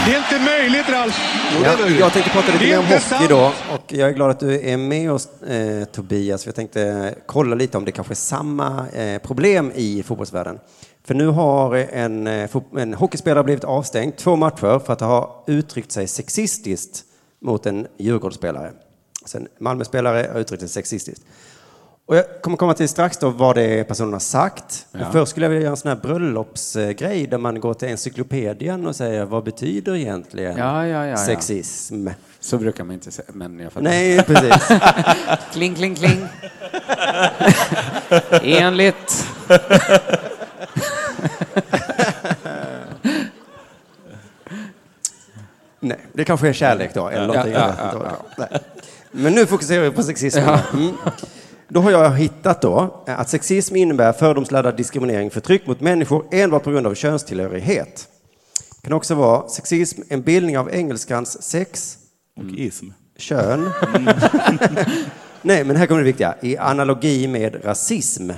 [0.05, 1.19] Det är inte möjligt, Ralf.
[1.63, 3.51] Ja, jag tänkte prata lite Det är mer om hockey då.
[3.73, 6.45] Och jag är glad att du är med oss eh, Tobias.
[6.45, 10.59] Jag tänkte kolla lite om det kanske är samma eh, problem i fotbollsvärlden.
[11.07, 15.91] För nu har en, eh, en hockeyspelare blivit avstängd två matcher för att ha uttryckt
[15.91, 17.03] sig sexistiskt
[17.41, 18.71] mot en Djurgårdsspelare.
[19.21, 21.25] Alltså en Malmöspelare har uttryckt sig sexistiskt.
[22.05, 24.87] Och jag kommer komma till strax då vad det är personen har sagt.
[24.91, 28.87] Men först skulle jag vilja göra en sån här bröllopsgrej där man går till encyklopedien
[28.87, 31.17] och säger vad betyder egentligen Ja, ja, ja, ja.
[31.17, 32.07] sexism?
[32.39, 33.83] Så brukar man inte säga, men jag fattar.
[33.83, 34.67] Nej, precis.
[35.53, 36.27] Kling, kling, kling.
[38.59, 39.27] Enligt...
[45.79, 48.25] Nej, det kanske är kärlek då, eller Ja, ja, ja.
[48.37, 48.59] Nej.
[49.11, 50.59] Men nu fokuserar vi på sexismen.
[50.73, 50.93] Mm.
[51.67, 56.71] Då har jag hittat då att sexism innebär fördomsladdad diskriminering, förtryck mot människor enbart på
[56.71, 58.07] grund av könstillhörighet.
[58.81, 61.97] Det kan också vara sexism, en bildning av engelskans sex,
[62.37, 62.85] Och ism.
[63.17, 63.69] kön.
[65.41, 66.35] Nej, men här kommer det viktiga.
[66.41, 68.31] I analogi med rasism.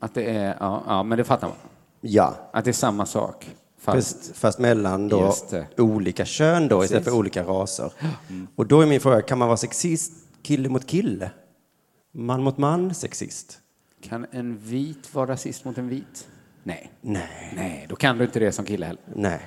[0.00, 0.56] Att det är...
[0.60, 1.56] Ja, ja, men det fattar man.
[2.00, 3.50] Ja, Att det är samma sak.
[3.78, 4.16] Fast...
[4.16, 5.32] fast, fast mellan då
[5.76, 7.92] olika kön då, istället för olika raser.
[8.56, 11.30] Och då är min fråga, kan man vara sexist kille mot kille?
[12.12, 13.58] Man mot man sexist?
[14.02, 16.28] Kan en vit vara rasist mot en vit?
[16.62, 16.90] Nej.
[17.00, 17.52] Nej.
[17.56, 19.02] Nej, då kan du inte det som kille heller.
[19.14, 19.40] Nej.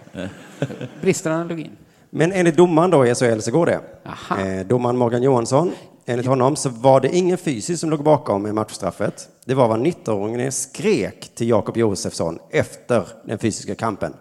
[1.02, 1.72] Brister analogin?
[2.10, 3.82] Men enligt domaren då i SHL så går det.
[4.06, 4.39] Aha.
[4.41, 5.72] Eh, domaren Morgan Johansson
[6.10, 9.30] Enligt honom så var det ingen fysiskt som låg bakom med matchstraffet.
[9.45, 14.14] Det var vad 19-åringen skrek till Jakob Josefsson efter den fysiska kampen.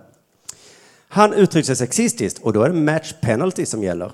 [1.09, 4.13] Han uttryckte sig sexistiskt och då är det match penalty som gäller.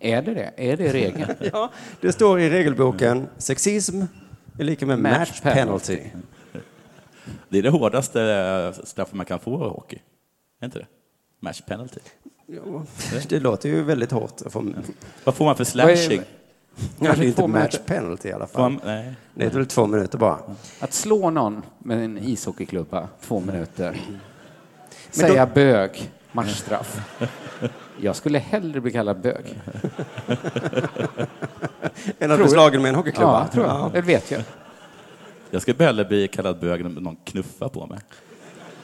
[0.00, 0.52] Är det det?
[0.56, 1.34] Är det regeln?
[1.52, 1.70] Ja,
[2.00, 4.02] det står i regelboken sexism
[4.58, 5.96] är lika med match, Match penalty.
[5.96, 6.18] penalty.
[7.48, 9.98] Det är det hårdaste eh, straffet man kan få i hockey.
[10.60, 10.86] Är inte det?
[11.40, 12.00] Match penalty.
[12.46, 12.82] Ja,
[13.28, 14.40] det låter ju väldigt hårt.
[15.24, 16.22] Vad får man för slashing?
[16.78, 18.62] Ja, det är två inte match penalty i alla fall.
[18.62, 19.14] man, nej.
[19.34, 20.38] Det är väl två minuter bara.
[20.80, 24.00] Att slå någon med en ishockeyklubba, två minuter.
[25.16, 27.00] Men Säga bög, matchstraff.
[28.00, 29.44] Jag skulle hellre bli kallad bög.
[32.18, 32.50] Än att bli jag.
[32.50, 33.40] slagen med en hockeyklubba.
[33.40, 33.92] Ja, tror jag.
[33.92, 34.42] Det vet jag.
[35.50, 37.98] Jag skulle hellre bli kallad bög än någon knuffar på mig.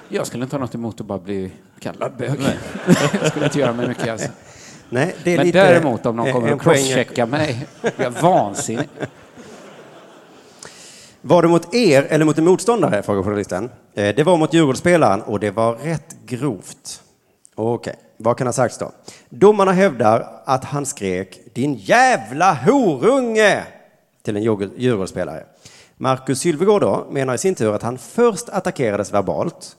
[0.09, 2.31] Jag skulle inte ha något emot att bara bli kallad bög.
[3.21, 4.29] jag skulle inte göra mig mycket alltså.
[4.95, 7.67] Nej, det är Men lite däremot om någon en- kommer och crosschecka mig,
[7.97, 8.89] jag vansinnig.
[11.21, 13.03] Var det mot er eller mot en motståndare?
[13.03, 13.71] Frågar journalisten.
[13.95, 17.03] Eh, Det var mot Djurgårdsspelaren och det var rätt grovt.
[17.55, 18.93] Okej, vad kan ha sagts då?
[19.29, 23.63] Domarna hävdar att han skrek din jävla horunge
[24.23, 25.45] till en Djurgård- Djurgårdsspelare.
[25.97, 29.77] Marcus Sylvegård då menar i sin tur att han först attackerades verbalt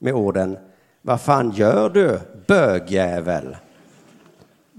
[0.00, 0.58] med orden
[1.02, 3.56] Vad fan gör du, bögjävel?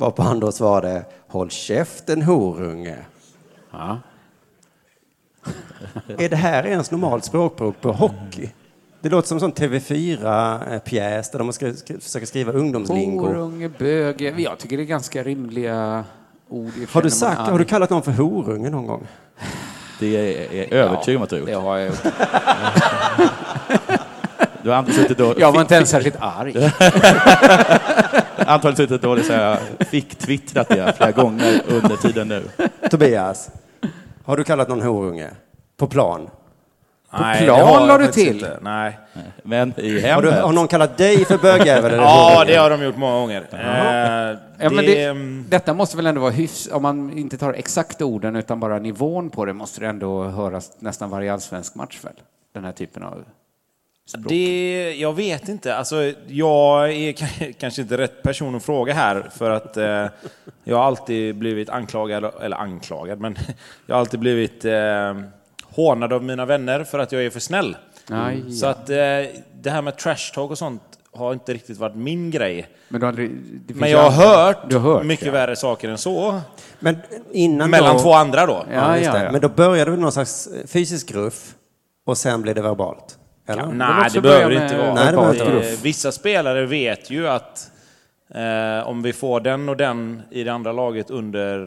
[0.01, 2.95] Varpå han då svarade Håll käften horunge.
[3.71, 3.99] Ja.
[6.17, 8.49] Är det här ens normalt språkbruk på hockey?
[9.01, 13.25] Det låter som en sån TV4-pjäs där de ska skri- försöka skriva ungdomslingo.
[13.27, 14.21] Horunge, bög.
[14.21, 16.03] Jag tycker det är ganska rimliga
[16.49, 16.71] ord.
[16.91, 19.07] Har du, sagt, har du kallat någon för horunge någon gång?
[19.99, 21.63] Det är jag övertygad om att du har Det gjort.
[21.63, 21.99] har jag gjort.
[24.63, 26.55] Du har antagligen suttit och, Jag var inte ens särskilt arg.
[28.37, 32.43] antagligen suttit och så här, fick twittrat det flera gånger under tiden nu.
[32.89, 33.49] Tobias,
[34.25, 35.29] har du kallat någon horunge?
[35.77, 36.29] På plan?
[37.19, 38.35] Nej, plan det har jag la du faktiskt till.
[38.35, 38.57] Inte.
[38.61, 38.99] Nej.
[39.43, 40.43] Men i Har, du, hemmet.
[40.45, 41.91] har någon kallat dig för bögjävel?
[41.91, 42.51] eller Ja, horunge?
[42.51, 43.43] det har de gjort många gånger.
[43.51, 46.69] Eh, Ja, men det, det, mm, detta måste väl ändå vara hyfs...
[46.71, 50.71] Om man inte tar exakt orden utan bara nivån på det måste det ändå höras
[50.79, 52.13] nästan varje allsvensk match väl?
[52.53, 53.23] Den här typen av
[54.11, 54.29] språk.
[54.29, 55.75] Det, jag vet inte.
[55.75, 57.11] Alltså, jag är
[57.59, 60.05] kanske inte rätt person att fråga här, för att eh,
[60.63, 63.37] jag har alltid blivit anklagad, eller anklagad, men
[63.85, 65.13] jag har alltid blivit eh,
[65.63, 67.77] hånad av mina vänner för att jag är för snäll.
[68.09, 68.51] Aj.
[68.51, 68.95] Så att eh,
[69.61, 70.81] det här med trash talk och sånt
[71.13, 72.67] har inte riktigt varit min grej.
[72.89, 73.31] Men, du aldrig-
[73.67, 75.31] Men jag har hört, Du har hört mycket ja.
[75.31, 76.41] värre saker än så.
[76.79, 76.97] Men
[77.31, 78.65] innan Mellan då, två andra då.
[78.73, 79.23] Ja, just ja, det.
[79.23, 79.31] ja.
[79.31, 81.53] Men då började det någon slags eh, fysisk gruff
[82.05, 83.17] och sen blev det verbalt?
[83.45, 83.65] Eller?
[83.67, 84.93] vill Nej, det behöver det inte med vara.
[84.95, 85.75] Nej, det behöver Det- vara.
[85.83, 87.71] Vissa spelare vet ju att
[88.35, 91.59] eh, om vi får den och den i det andra laget under...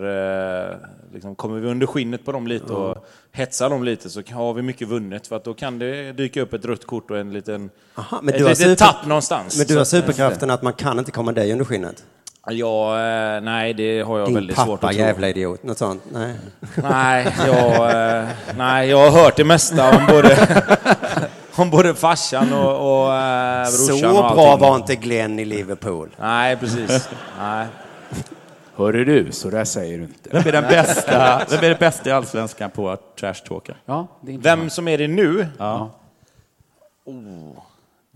[0.70, 0.76] Eh,
[1.12, 4.62] liksom, kommer vi under skinnet på dem lite och hetsar dem lite så har vi
[4.62, 5.26] mycket vunnet.
[5.26, 7.70] För att då kan det dyka upp ett rött kort och en liten...
[7.94, 9.58] Aha, men ett du har super- tapp någonstans.
[9.58, 12.04] Men du har superkraften att man kan inte komma dig under skinnet?
[12.50, 15.04] Ja, eh, nej, det har jag Din väldigt svårt pappa, att tro.
[15.04, 15.62] jävla idiot.
[15.62, 16.02] Något sånt?
[16.12, 16.34] Nej.
[16.82, 18.24] Nej, jag, eh,
[18.56, 20.28] nej, jag har hört det mesta om både,
[21.56, 26.16] om både farsan och, och eh, brorsan Så och bra var inte Glenn i Liverpool.
[26.20, 27.08] Nej, precis.
[27.38, 27.66] Nej.
[28.76, 30.30] Hörru du, så där säger du inte.
[30.32, 33.74] Vem är den bästa, vem är det bästa i Allsvenskan på att trash-talka?
[33.84, 35.46] Ja, Vem som är det nu?
[35.58, 35.90] Ja.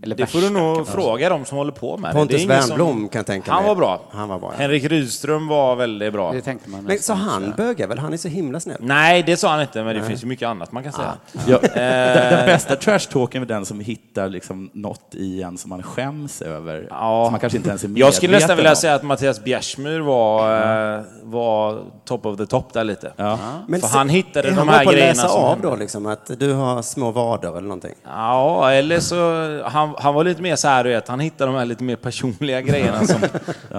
[0.03, 2.13] Eller Det får du nog fråga dem som håller på med det.
[2.13, 2.19] det.
[2.19, 3.67] Pontus ingen som- Wernbloom kan jag tänka Han mig.
[3.67, 4.01] var bra.
[4.11, 4.61] Han var bra, ja.
[4.61, 6.31] Henrik Rydström var väldigt bra.
[6.31, 7.17] Det tänkte man Men så nästan.
[7.29, 8.77] han bögjävel, han är så himla snäll.
[8.79, 11.13] Nej, det sa han inte, men det finns ju mycket annat man kan säga.
[11.47, 15.83] Ja, den, den bästa trash-talken är den som hittar liksom något i en som man
[15.83, 16.87] skäms över.
[16.89, 17.25] Ja.
[17.25, 19.99] Som man kanske inte ens är medveten Jag skulle nästan vilja säga att Mattias Bjärsmyr
[19.99, 20.55] var,
[20.97, 23.11] eh, var top of the top där lite.
[23.15, 23.37] Ja.
[23.67, 25.61] Men För se- han hittade de han här bra på att grejerna läsa som av
[25.61, 27.93] då, liksom, att du har små vader eller någonting?
[28.05, 29.61] Ja, eller så...
[29.65, 31.95] Han, han var lite mer så här, du vet, han hittade de här lite mer
[31.95, 33.21] personliga grejerna som,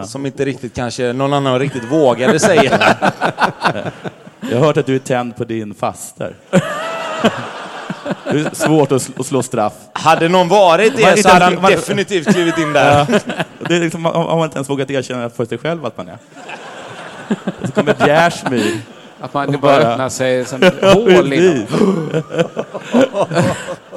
[0.06, 2.78] som inte riktigt kanske någon annan riktigt vågade säga.
[4.50, 6.34] Jag har hört att du är tänd på din faster.
[8.24, 9.72] Det är svårt att sl- att slå straff.
[9.92, 13.06] Hade någon varit det så hade han man- definitivt klivit in där.
[13.68, 16.18] Det är liksom, har man inte ens vågat erkänna för sig själv att man är.
[17.60, 18.80] Och så kommer Bjärsmyr.
[19.20, 21.32] Att man bara bara- öppnar sig som hål.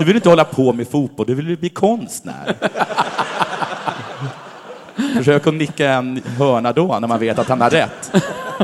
[0.03, 2.55] Du vill inte hålla på med fotboll, du vill bli konstnär.
[5.17, 8.11] Försök att nicka en hörna då, när man vet att han har rätt.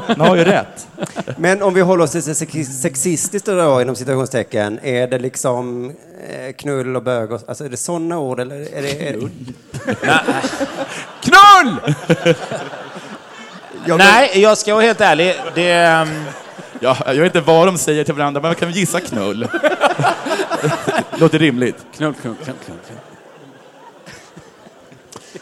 [0.08, 0.88] Han har ju rätt.
[1.38, 2.36] Men om vi håller oss till
[2.66, 5.90] sexistiskt då, inom citationstecken, är det liksom
[6.30, 7.32] eh, knull och bög?
[7.32, 9.08] Och, alltså är det sådana ord eller är det...
[9.08, 9.30] Är det
[11.22, 11.96] Knull!
[13.86, 15.36] Jag- Nej, jag ska vara helt ärlig.
[15.56, 16.24] Det, ehm,
[16.82, 19.48] Ja, jag vet inte vad de säger till varandra, men man kan gissa knull.
[21.18, 21.76] Låter rimligt.
[21.96, 22.78] Knull, knull, knull, knull.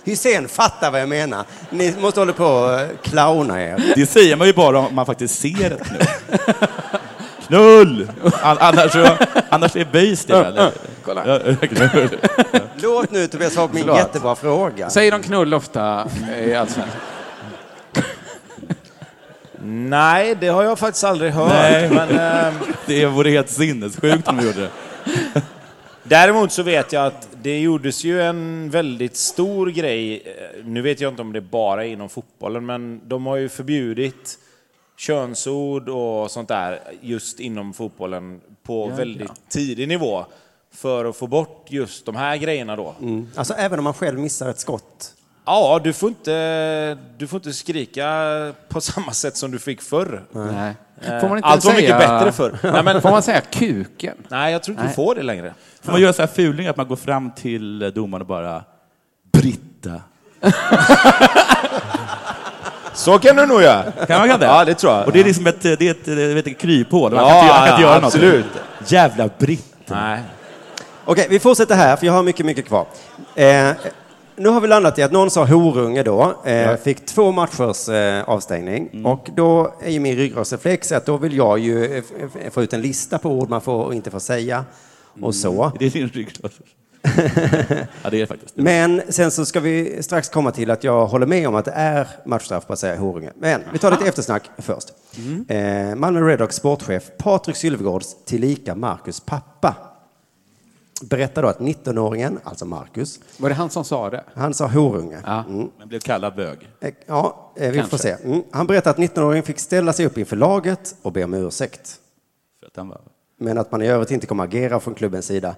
[0.03, 1.45] Hysén fattar vad jag menar.
[1.69, 3.83] Ni måste hålla på och eh, clowna er.
[3.95, 6.01] Det säger man ju bara om man faktiskt ser ett knull.
[7.47, 8.11] Knull!
[8.41, 8.95] An- Annars,
[9.49, 10.71] annars är böjs det väl?
[11.05, 11.39] Kolla.
[11.55, 12.09] Knull.
[12.75, 13.97] Låt nu Tobias svara på min Förlåt.
[13.99, 14.89] jättebra fråga.
[14.89, 16.07] Säger de knull ofta
[16.45, 17.01] i Allsvenskan?
[19.63, 21.49] nej, det har jag faktiskt aldrig hört.
[21.49, 21.89] Nej.
[21.89, 22.53] Men, ehm,
[22.85, 24.69] Det vore helt sinnessjukt om de gjorde det.
[26.03, 31.01] Däremot så vet jag att det gjordes ju en väldigt stor grej, eh, nu vet
[31.01, 34.39] jag inte om det bara är inom fotbollen, men de har ju förbjudit
[34.97, 40.25] könsord och sånt där just inom fotbollen på väldigt tidig nivå
[40.71, 42.95] för att få bort just de här grejerna då.
[43.35, 45.13] Alltså även om man själv missar ett skott.
[45.47, 48.07] Ja, du får, inte, du får inte skrika
[48.69, 50.23] på samma sätt som du fick förr.
[50.31, 50.73] Nej.
[51.01, 52.57] Eh, Får man inte Allt var mycket säga- bättre förr.
[52.73, 54.17] Nej, men, Får man säga kuken?
[54.27, 54.95] nej, jag tror inte du Nej.
[54.95, 55.53] får det längre.
[55.81, 58.63] Får man göra så här fuling att man går fram till domaren och bara
[59.31, 60.01] Britta.
[62.93, 63.91] Så kan du nog göra.
[63.91, 64.45] Kan man kan det?
[64.45, 65.05] Ja, det tror jag.
[65.05, 67.13] Och det är liksom ett, det är ett, det är ett kryphål.
[67.13, 68.45] Man Ja, kan inte, man kan inte ja, göra absolut.
[68.79, 68.91] något.
[68.91, 69.95] Jävla Britta.
[69.95, 70.19] Nej.
[71.05, 72.85] Okej, vi fortsätter här, för jag har mycket, mycket kvar.
[73.35, 73.69] Eh,
[74.37, 78.23] nu har vi landat i att någon sa horunge då, eh, fick två matchers eh,
[78.29, 79.05] avstängning.
[79.05, 82.73] Och då är ju min ryggradsreflex att då vill jag ju eh, f- få ut
[82.73, 84.65] en lista på ord man får och inte får säga.
[85.21, 85.71] Och så.
[85.79, 86.51] Det är din ryggrad.
[88.03, 88.55] ja, det är det faktiskt.
[88.55, 91.71] Men sen så ska vi strax komma till att jag håller med om att det
[91.75, 93.29] är matchstraff på att säga horunge.
[93.39, 94.89] Men vi tar lite eftersnack först.
[95.47, 99.75] Eh, Malmö Redhawks sportchef Patrik Sylvegårds tillika Marcus pappa
[101.01, 104.23] berättar då att 19-åringen, alltså Marcus, Var det han som sa det?
[104.35, 105.17] han sa horunge.
[105.25, 105.43] Ja.
[105.49, 105.69] Mm.
[105.79, 106.69] Men blev kallad bög.
[106.81, 107.97] Eh, Ja, eh, vi får Kanske.
[107.97, 108.11] se.
[108.23, 108.43] Mm.
[108.51, 111.95] Han berättar att 19-åringen fick ställa sig upp inför laget och be om ursäkt.
[112.59, 113.01] För att han var...
[113.39, 115.55] Men att man i övrigt inte kommer agera från klubbens sida.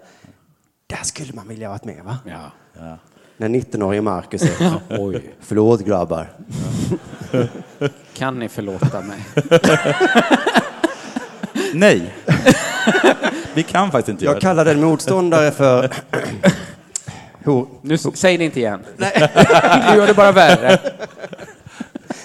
[0.87, 2.17] Där skulle man vilja ha varit med, va?
[2.25, 2.97] Ja.
[3.37, 4.81] När 19-årige Marcus är...
[4.99, 5.33] Oj.
[5.39, 6.31] Förlåt grabbar.
[8.13, 9.25] Kan ni förlåta mig?
[11.73, 12.13] Nej!
[13.53, 15.89] Vi kan faktiskt inte göra Jag kallade en motståndare för...
[17.45, 17.67] Hor.
[17.81, 18.79] Nu, s- säg det inte igen.
[18.97, 19.11] Nej.
[19.91, 20.79] Du gör det bara värre.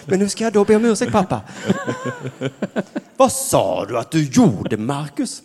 [0.05, 1.41] Men hur ska jag då be om ursäkt, pappa?
[3.17, 5.43] Vad sa du att du gjorde, Marcus?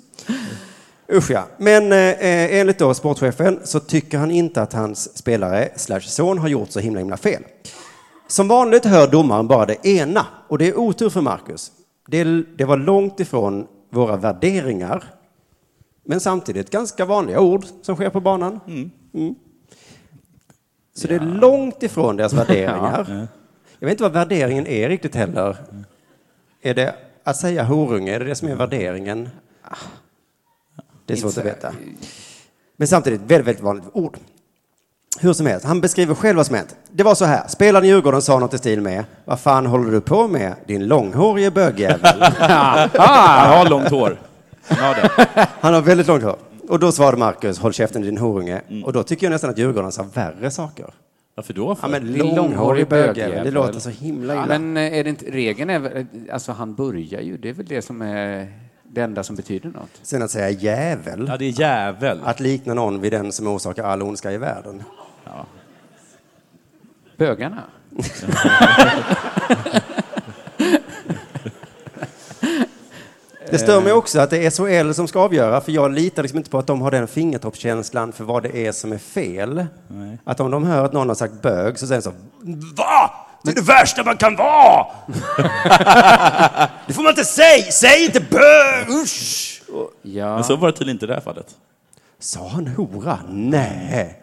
[1.14, 1.48] Usch ja.
[1.58, 2.16] Men eh,
[2.60, 6.80] enligt då sportchefen så tycker han inte att hans spelare slash son har gjort så
[6.80, 7.44] himla himla fel.
[8.28, 11.72] Som vanligt hör domaren bara det ena och det är otur för Marcus.
[12.08, 12.24] Det,
[12.58, 15.04] det var långt ifrån våra värderingar
[16.10, 18.60] men samtidigt ganska vanliga ord som sker på banan.
[19.14, 19.36] Mm.
[20.96, 23.28] Så det är långt ifrån deras värderingar.
[23.80, 25.58] Jag vet inte vad värderingen är riktigt heller.
[26.62, 29.30] Är det att säga horunge, är det det som är värderingen?
[31.06, 31.74] Det är svårt att veta.
[32.76, 34.18] Men samtidigt väldigt, väldigt vanligt ord.
[35.22, 36.76] Hur som helst, han beskriver själv vad som hänt.
[36.92, 39.92] Det var så här, spelaren i Djurgården sa något i stil med Vad fan håller
[39.92, 42.00] du på med, din långhårige bögjävel?
[42.94, 44.20] Han har långt hår.
[44.68, 45.48] Han har det.
[45.60, 46.36] Han har väldigt långt hår.
[46.70, 48.62] Och då svarade Marcus, håll käften din horunge.
[48.86, 50.86] Och då tycker jag nästan att Djurgården sa värre saker.
[51.36, 51.76] Varför då?
[51.76, 51.88] För?
[51.88, 53.46] Ja, men långhårig långhårig bögjävel, bögjävel.
[53.46, 54.46] det låter så himla illa.
[54.60, 57.66] Men eh, är det inte, regeln är väl, alltså han börjar ju, det är väl
[57.66, 58.54] det som är
[58.92, 59.90] det enda som betyder något.
[60.02, 62.20] Sen att säga jävel, Ja, det är jävel.
[62.24, 64.84] att likna någon vid den som orsakar all ondska i världen.
[67.18, 67.64] Bögarna?
[73.52, 76.38] Det stör mig också att det är SHL som ska avgöra, för jag litar liksom
[76.38, 79.66] inte på att de har den fingertoppskänslan för vad det är som är fel.
[80.24, 82.14] Att om de hör att någon har sagt bög så säger de så
[82.76, 83.12] VA?
[83.44, 84.86] Det är det värsta man kan vara!
[86.88, 87.72] det får man inte säga!
[87.72, 88.90] Säg inte bög!
[89.04, 89.62] Usch!
[90.02, 90.36] Ja.
[90.36, 91.56] Men så var det tydligen inte i det här fallet.
[92.20, 93.20] Sa han hora?
[93.30, 94.19] Nej.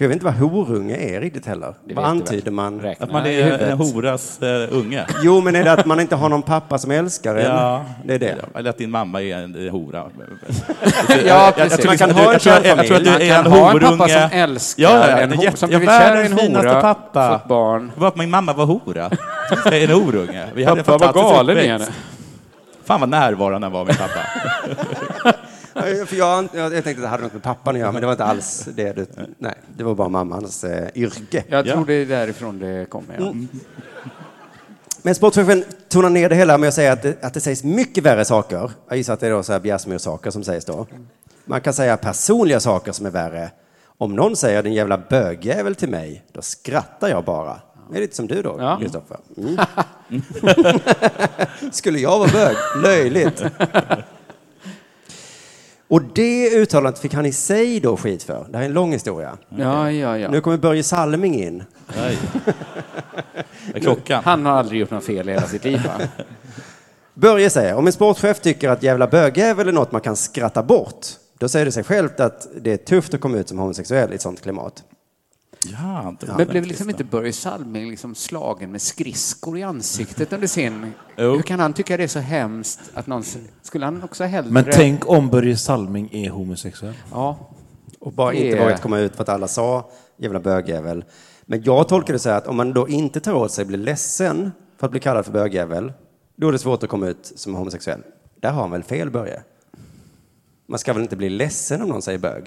[0.00, 1.74] För jag vet inte vad horunge är riktigt heller.
[1.84, 2.80] Det vad antyder man?
[2.80, 4.48] Räkna Att man är en horas uh,
[4.78, 5.06] unge.
[5.22, 7.46] Jo, men är det att man inte har någon pappa som älskar en?
[7.46, 7.84] Ja.
[8.04, 8.34] Det är det.
[8.54, 10.04] Eller att din mamma är en eh, hora.
[11.26, 11.86] Ja, precis.
[11.86, 13.30] Man kan liksom ha en du- jag tror- jag tror att du kärnfamilj.
[13.30, 14.28] är Man en kan ha en pappa horunge.
[14.30, 17.38] som älskar Ja, ja, en hora, som blivit kär i en hora, pappa.
[17.38, 17.92] fått barn.
[17.94, 19.10] Det var att min mamma var hora.
[19.72, 20.46] En horunge.
[20.54, 21.86] Vi hade Pappa var galen i henne.
[22.84, 24.20] Fan vad närvarande han var, min pappa.
[25.86, 28.00] Ja, För jag, jag, jag tänkte att det hade något med pappan att göra, men
[28.00, 28.92] det var inte alls det.
[28.92, 29.06] Du,
[29.38, 31.44] nej, det var bara mammans eh, yrke.
[31.48, 31.72] Jag Ja.
[31.74, 33.16] tror det är därifrån det kommer.
[33.18, 33.34] Ja.
[35.02, 38.04] Men sportchefen tonar ner det hela med att säga att det, att det sägs mycket
[38.04, 38.70] värre saker.
[38.88, 40.86] Jag gissar att det är då så här Bjärsmyr-saker som sägs då.
[41.44, 43.50] Man kan säga personliga saker som är värre.
[43.98, 47.60] Om någon säger din jävla bögjävel till mig, då skrattar jag bara.
[47.90, 48.78] det är lite som du då, Ja.
[48.80, 49.16] Kristoffer.
[49.36, 49.56] Mm.
[51.72, 52.56] Skulle jag vara bög?
[52.82, 53.42] Löjligt.
[55.90, 58.46] Och det uttalandet fick han i sig då skit för.
[58.50, 59.38] Det här är en lång historia.
[59.48, 60.30] Ja, ja, ja.
[60.30, 61.64] Nu kommer Börje Salming in.
[61.96, 62.18] Nej.
[63.74, 64.24] Klockan?
[64.24, 66.24] Han har aldrig gjort något fel i hela sitt liv, va?
[67.14, 71.06] Börje säger, om en sportchef tycker att jävla bögjävel är något man kan skratta bort,
[71.38, 74.14] då säger det sig självt att det är tufft att komma ut som homosexuell i
[74.14, 74.82] ett sånt klimat.
[75.66, 80.46] Ja, inte Men blev liksom inte Börje Salming liksom slagen med skridskor i ansiktet under
[80.46, 80.92] sin...
[81.16, 81.30] Jo.
[81.30, 83.22] Hur kan han tycka det är så hemskt att någon...
[83.62, 84.50] Skulle han också hellre...
[84.50, 86.94] Men tänk om Börje Salming är homosexuell.
[87.12, 87.50] Ja.
[87.98, 91.04] Och bara Det inte är- vågat komma ut för att alla sa jävla bögjävel.
[91.42, 93.78] Men jag tolkar det så här att om man då inte tar åt sig blir
[93.78, 95.92] ledsen för att bli kallad för bögjävel,
[96.36, 98.00] då är det svårt att komma ut som homosexuell.
[98.40, 99.42] Där har han väl fel, Börje?
[100.68, 102.44] Man ska väl inte bli ledsen om någon säger bög?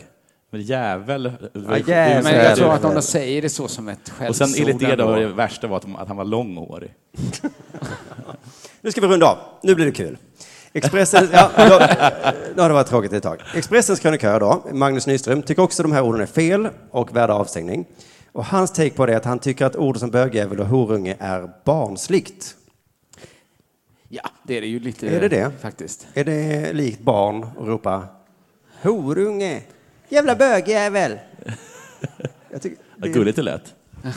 [0.54, 1.32] Men jävel.
[1.54, 2.24] Ja, jävel.
[2.24, 4.80] Men jag tror att om de säger det så som ett Och skällsord sen enligt
[4.80, 6.93] det då, det värsta var att, att han var långhårig.
[8.82, 9.38] Nu ska vi runda av.
[9.64, 10.18] Nu blir det kul.
[10.74, 11.64] Expressen, ja, då,
[12.56, 13.41] då har det varit tråkigt ett tag.
[13.56, 17.86] Expressens krönikör då, Magnus Nyström, tycker också de här orden är fel och värda avstängning.
[18.32, 21.16] Och hans take på det är att han tycker att ord som bögjävel och horunge
[21.20, 22.56] är barnsligt.
[24.10, 25.08] Ja, det är det ju lite.
[25.10, 25.51] Är det det?
[25.62, 26.08] Faktiskt.
[26.14, 28.08] Är det likt barn att ropa
[28.82, 29.62] horunge,
[30.14, 31.20] jävla bögjävel?
[32.51, 32.78] Jag tycker,
[33.14, 33.74] gulligt det lät.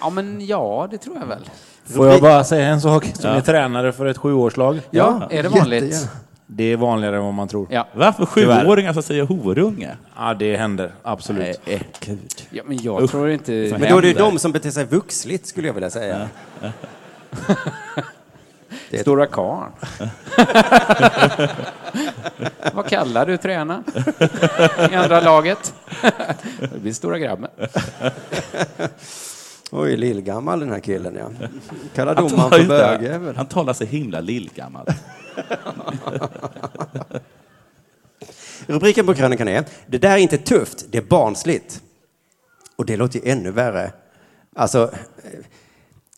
[0.00, 1.48] Ja, men ja, det tror jag väl.
[1.84, 4.80] Får jag bara säga en sak som är tränare för ett sjuårslag?
[4.90, 5.82] Ja, är det vanligt?
[5.84, 6.10] jättegärna.
[6.46, 7.66] Det är vanligare än vad man tror.
[7.70, 7.88] Ja.
[7.94, 9.96] Varför sjuåringar som säger horunge?
[10.16, 10.92] Ja, det händer.
[11.02, 11.60] Absolut.
[11.66, 12.46] Nej, gud.
[12.50, 13.52] ja, men jag tror inte...
[13.52, 16.28] Men då är det ju de som beter sig vuxligt skulle jag vilja säga.
[19.00, 19.72] Stora karln.
[22.72, 23.84] Vad kallar du tränaren
[24.92, 25.74] i andra laget?
[26.60, 27.50] det blir stora grabben.
[29.70, 31.30] Oj, lillgammal den här killen ja.
[31.94, 33.36] Kallar domaren talar för bögjävel.
[33.36, 34.86] Han talar så himla lillgammal.
[38.66, 41.82] Rubriken på krönikan är Det där är inte tufft, det är barnsligt.
[42.76, 43.92] Och det låter ju ännu värre.
[44.56, 44.90] Alltså,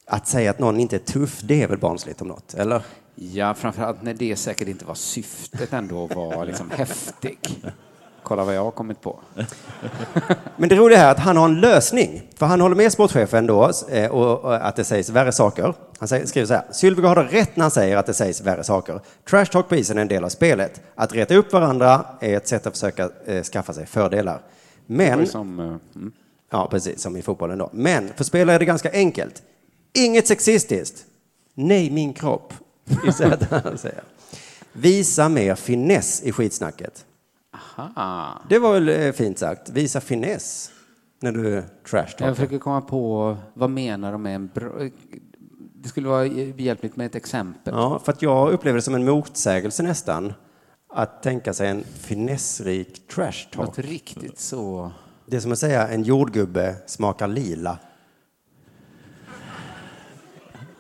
[0.06, 2.82] att säga att någon inte är tuff, det är väl barnsligt om något, eller?
[3.14, 7.38] Ja, framförallt när det säkert inte var syftet ändå att vara liksom häftig.
[8.22, 9.18] Kolla vad jag har kommit på.
[10.56, 12.22] Men det roliga är att han har en lösning.
[12.36, 15.74] För han håller med sportchefen då, eh, och, att det sägs värre saker.
[15.98, 16.64] Han skriver så här.
[16.70, 19.00] Sylvegård har rätt när han säger att det sägs värre saker.
[19.30, 20.80] Trash talk på isen är en del av spelet.
[20.94, 24.40] Att reta upp varandra är ett sätt att försöka eh, skaffa sig fördelar.
[24.86, 26.12] Men, Som, eh, mm.
[26.50, 27.70] ja precis, som i fotbollen då.
[27.72, 29.42] Men för spelare är det ganska enkelt.
[29.96, 31.04] Inget sexistiskt.
[31.54, 32.54] Nej, min kropp.
[33.50, 34.02] Han säger.
[34.72, 37.04] Visa mer finess i skitsnacket.
[37.78, 38.42] Aha.
[38.48, 39.68] Det var väl eh, fint sagt.
[39.68, 40.70] Visa finess
[41.20, 44.72] när du trash Jag försöker komma på vad menar de med en bra...
[45.74, 47.74] Det skulle vara hjälpligt med ett exempel.
[47.74, 50.32] Ja, för att jag upplever det som en motsägelse nästan.
[50.88, 53.66] Att tänka sig en finessrik trash talk.
[53.66, 54.92] Något riktigt så...
[55.26, 57.78] Det är som att säga en jordgubbe smakar lila.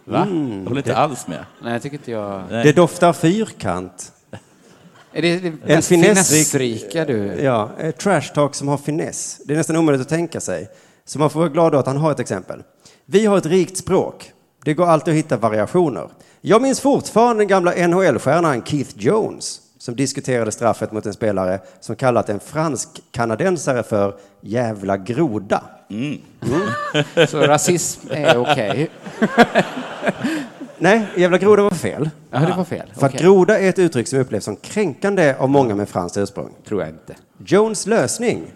[0.08, 0.18] Va?
[0.18, 1.44] Jag håller inte alls med.
[1.62, 2.42] Nej, jag tycker inte jag...
[2.50, 2.64] Nej.
[2.64, 4.12] Det doftar fyrkant.
[5.12, 7.40] Är det det En finessrika du...
[7.42, 9.40] Ja, ett trash talk som har finess.
[9.44, 10.68] Det är nästan omöjligt att tänka sig.
[11.04, 12.62] Så man får vara glad att han har ett exempel.
[13.04, 14.32] Vi har ett rikt språk.
[14.64, 16.08] Det går alltid att hitta variationer.
[16.40, 21.96] Jag minns fortfarande den gamla NHL-stjärnan Keith Jones som diskuterade straffet mot en spelare som
[21.96, 25.62] kallat en fransk-kanadensare för jävla groda.
[27.28, 28.90] Så rasism är okej.
[30.78, 32.10] Nej, jävla groda var fel.
[32.30, 32.92] Ja, det var fel.
[32.94, 33.26] För att Okej.
[33.26, 36.54] groda är ett uttryck som upplevs som kränkande av många med franskt ursprung.
[36.68, 37.14] Tror jag inte.
[37.38, 38.52] Jones lösning,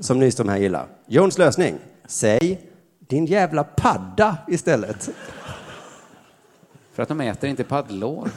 [0.00, 0.86] som Nyström här gillar.
[1.06, 1.74] Jones lösning,
[2.06, 2.60] säg
[2.98, 5.10] din jävla padda istället.
[6.94, 8.28] För att de äter inte paddlår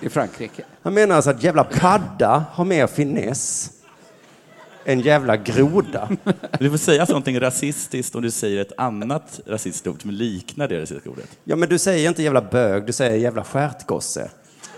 [0.00, 0.62] i Frankrike.
[0.82, 3.70] Han menar alltså att jävla padda har mer finess
[4.84, 6.08] än jävla groda.
[6.58, 10.82] Du får säga någonting rasistiskt om du säger ett annat rasistiskt ord som liknar det
[10.82, 11.28] rasistiska ordet.
[11.44, 14.28] Ja, men du säger inte jävla bög, du säger jävla stjärtgosse.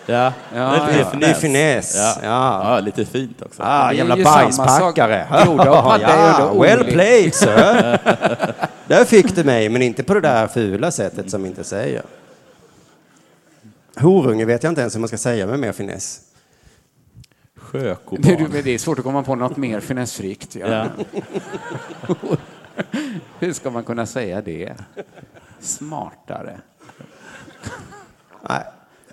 [0.07, 1.19] Ja, Ja, lite ja.
[1.21, 1.95] Det är finess.
[1.97, 2.15] Ja.
[2.23, 2.75] Ja.
[2.75, 2.81] Ja.
[2.81, 3.63] lite fint också.
[3.63, 5.15] Ah, Det är jävla bajspackare.
[5.31, 7.99] är ja, well played, sir.
[8.87, 12.03] där fick du mig, men inte på det där fula sättet som inte säger.
[14.01, 16.21] Horunge vet jag inte ens hur man ska säga med mer finess.
[17.55, 18.51] Det, Sjökopan.
[18.65, 20.57] det är svårt att komma på något mer finessrikt.
[20.57, 20.67] Ja.
[20.69, 20.87] Ja.
[23.39, 24.75] Hur ska man kunna säga det?
[25.61, 26.61] Smartare.
[28.49, 28.63] Nej,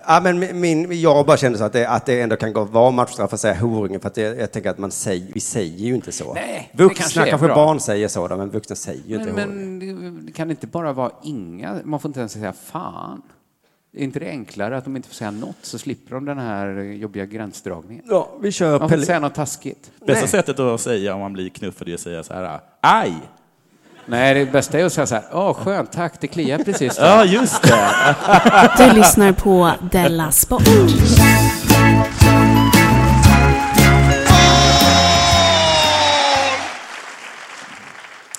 [0.08, 2.90] Ja, men min- jag bara kände så att det, att det ändå kan gå vara
[2.90, 5.94] matchstraff att säga horungen för att det, jag tänker att man säger, vi säger ju
[5.94, 6.34] inte så.
[6.34, 7.54] Nej, det kanske vuxna kanske bra.
[7.54, 10.14] barn säger så, då, men vuxna säger ju inte Men, horungen.
[10.14, 13.22] men det kan det inte bara vara inga, man får inte ens säga fan.
[13.96, 16.80] Är inte det enklare att de inte får säga något så slipper de den här
[16.80, 18.04] jobbiga gränsdragningen?
[18.08, 18.94] Ja, vi kör Man får Pelle.
[19.00, 19.90] inte säga något taskigt.
[20.06, 20.28] Bästa Nej.
[20.28, 23.12] sättet att säga om man blir knuffad är att säga så här, aj!
[24.06, 26.96] Nej, det bästa är att säga så här, åh skönt, tack, det kliar precis.
[26.96, 28.16] där." Ja, just det.
[28.78, 30.62] Du lyssnar på Della Sport.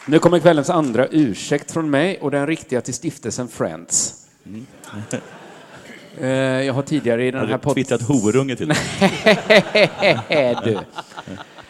[0.06, 4.14] Nu kommer kvällens andra ursäkt från mig och den riktiga till stiftelsen Friends.
[5.12, 5.20] Eh,
[6.22, 7.76] Jag har tidigare i den Har här du podden...
[7.76, 8.78] twittrat horunge till dig?
[10.64, 10.80] du.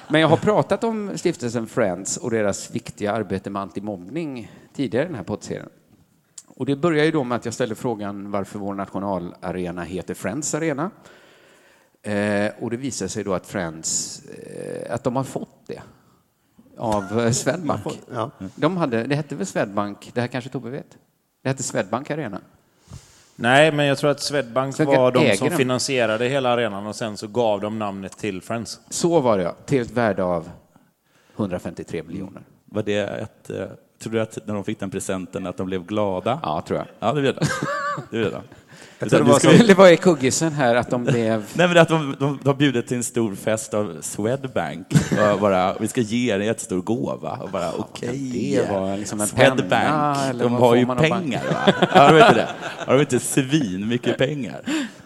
[0.08, 5.08] Men jag har pratat om stiftelsen Friends och deras viktiga arbete med antimobbning tidigare i
[5.08, 5.70] den här poddserien.
[6.48, 10.56] Och det börjar ju då med att jag ställde frågan varför vår nationalarena heter Friends
[10.56, 10.92] Arena.
[12.02, 15.82] Eh, och det visar sig då att Friends, eh, att de har fått det
[16.78, 18.02] av eh, Swedbank.
[18.14, 18.32] Ja.
[18.56, 20.98] De hade, det hette väl Swedbank, det här kanske Tobbe vet?
[21.42, 22.42] Det hette Swedbank Arena.
[23.40, 25.58] Nej, men jag tror att Swedbank Swedbank var de som den.
[25.58, 28.80] finansierade hela arenan och sen så gav de namnet till Friends.
[28.90, 30.50] Så var det ja, till ett värde av
[31.38, 32.42] 153 miljoner.
[32.66, 33.50] Var det ett...
[33.50, 33.66] eh,
[34.00, 36.40] Tror du att när de fick den presenten att de blev glada?
[36.44, 36.88] Ja, tror jag.
[37.00, 37.42] Ja, det blev det.
[38.12, 38.42] Det blev det.
[39.00, 41.44] Jag tror det var Det var i kuggisen här att de blev...
[41.54, 44.88] Nej, men att de, de, bjudit till en stor fest av Swedbank.
[45.42, 47.32] Bara, vi ska ge er en jättestor gåva.
[47.42, 48.58] Och bara, okej.
[48.58, 51.74] det vara liksom en penna, Swedbank, eller de vad har ju pengar va?
[51.90, 52.48] Har de inte det?
[52.62, 54.62] Har de inte svin mycket pengar?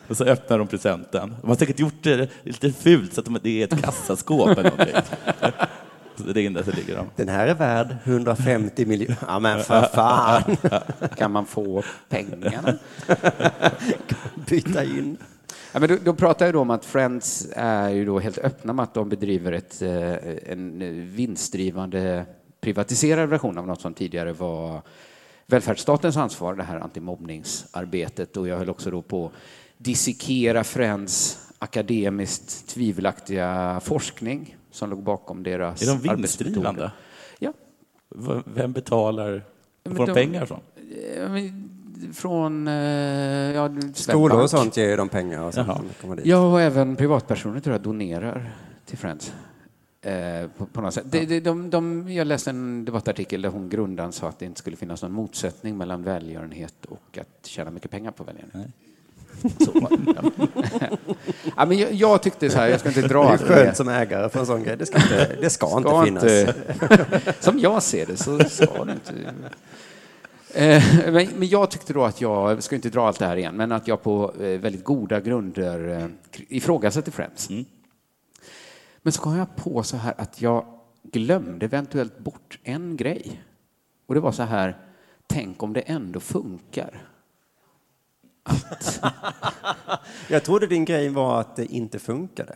[0.08, 1.36] Och så öppnar de presenten.
[1.42, 4.64] De har säkert gjort det lite fult så att de, det är ett kassaskåp eller
[4.64, 4.96] någonting.
[6.34, 7.10] Det är där så ligger de.
[7.16, 9.18] Den här är värd 150 miljoner.
[9.28, 10.58] Ja, men för fan.
[11.18, 12.74] Kan man få pengarna?
[14.50, 15.18] Byta in.
[15.74, 18.74] Ja, men då, då pratar jag då om att Friends är ju då helt öppna
[18.74, 20.80] med att de bedriver ett, eh, en
[21.16, 22.26] vinstdrivande
[22.62, 24.82] privatiserad version av något som tidigare var
[25.48, 28.38] välfärdsstatens ansvar, det här antimobbningsarbetet.
[28.38, 29.32] Och jag höll också då på att
[29.78, 36.92] dissekera Friends akademiskt tvivelaktiga forskning som låg bakom deras Är de vinstdrivande?
[37.40, 37.54] Ja.
[38.16, 39.44] V- Vem betalar?
[39.84, 40.60] Men Får de de- pengar från?
[41.16, 41.68] Eh, men
[42.14, 42.74] Från eh,
[43.56, 45.70] ja, Skolor och sånt ger de pengar och sånt.
[46.24, 48.52] Ja, och även privatpersoner tror jag donerar
[48.86, 49.34] till Friends.
[50.02, 51.12] Eh, på, på något sätt.
[51.12, 54.60] De, de, de, de, jag läste en debattartikel där hon grundaren sa att det inte
[54.60, 58.72] skulle finnas någon motsättning mellan välgörenhet och att tjäna mycket pengar på välgörenhet.
[59.66, 60.14] Så det.
[61.58, 61.66] Ja.
[61.66, 64.30] men jag, jag tyckte så här, jag ska inte dra Det är skönt som ägare
[64.30, 64.78] för en sån grej.
[64.78, 66.24] Det ska inte, det ska inte Ska finnas.
[66.24, 69.14] inte- som jag ser det så ska det inte.
[70.54, 73.36] Eh, Men, men jag tyckte då att jag, jag ska inte dra allt det här
[73.38, 76.06] igen, men att jag på eh, väldigt goda grunder eh,
[76.48, 77.50] ifrågasätter Friends.
[79.02, 80.66] Men så kom jag på så här att jag
[81.04, 83.42] glömde eventuellt bort en grej.
[84.08, 84.78] Och det var så här,
[85.28, 87.04] tänk om det ändå funkar.
[90.30, 92.56] Jag trodde din grej var att det inte funkade.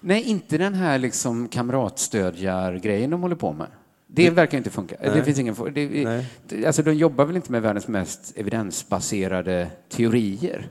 [0.00, 3.68] Nej, inte den här liksom kamratstödjargrejen de håller på med.
[4.06, 4.96] Det verkar inte funka.
[5.00, 5.54] Det finns ingen,
[6.48, 10.70] det, alltså, de jobbar väl inte med världens mest evidensbaserade teorier.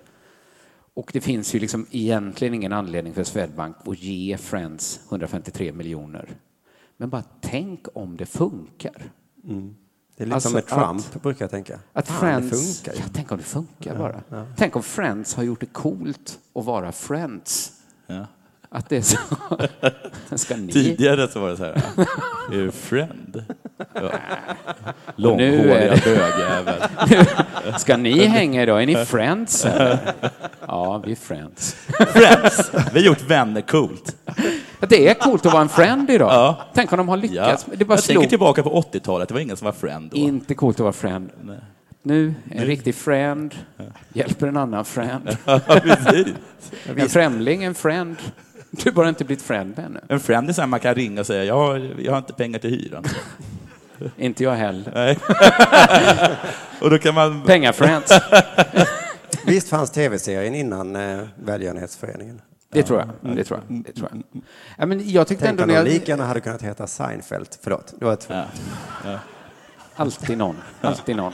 [0.94, 6.30] Och det finns ju liksom egentligen ingen anledning för Swedbank att ge Friends 153 miljoner.
[6.98, 9.12] Men bara tänk om det funkar.
[10.18, 11.80] Det är lite Alltså som med Trump, att- brukar jag tänka.
[11.94, 14.46] Att Fan, Friends, det funkar ja, tänk om det funkar bara.
[14.58, 17.72] Tänk om Friends har gjort det coolt att vara Friends.
[18.08, 18.26] Ja.
[18.70, 19.18] Att det är så.
[20.38, 20.72] Ska ni?
[20.74, 21.74] Tidigare så var det så här,
[22.52, 23.46] är du friend?
[23.94, 24.12] Ja.
[25.16, 26.84] Långhåriga bögjävel.
[27.80, 28.82] Ska ni hänga idag?
[28.82, 29.66] Är ni friends?
[29.66, 30.14] Eller?
[30.70, 31.74] Ja, vi är friends.
[32.14, 32.72] Friends!
[32.94, 34.17] Vi har gjort vänner coolt.
[34.80, 36.32] Det är coolt att vara en friend idag.
[36.34, 36.62] Ja.
[36.74, 37.22] Tänk om de har Ja.
[37.22, 37.66] lyckats.
[37.74, 38.30] Det bara Jag tänker slog.
[38.30, 40.18] tillbaka på 80-talet, det var ingen som var friend då.
[40.18, 41.30] Inte coolt att vara friend.
[42.04, 43.56] Nu, en riktig friend
[44.14, 45.38] hjälper en annan friend.
[45.46, 45.60] Ja.
[46.96, 48.16] En främling, en friend.
[48.72, 50.00] Du har bara inte blivit friend ännu.
[50.08, 52.34] En friend är så här man kan ringa och säga, jag har, jag har inte
[52.34, 53.04] pengar till hyran.
[54.18, 54.92] Inte jag heller.
[54.96, 55.18] Nej.
[56.82, 57.44] och då kan man...
[57.44, 58.12] Pengafriends.
[59.46, 62.42] Visst fanns tv-serien innan eh, Välgörenhetsföreningen?
[62.70, 63.36] Det tror jag.
[63.36, 63.84] Det tror jag.
[63.84, 64.42] Det tror jag.
[64.78, 65.84] Ja, men jag tyckte Tänk ändå om när jag...
[65.84, 67.48] lika gärna hade kunnat heta Seinfeld.
[67.62, 68.28] Förlåt, det var ett...
[68.30, 69.20] Ja.
[69.96, 70.56] Alltid någon.
[70.82, 71.34] Alltid någon.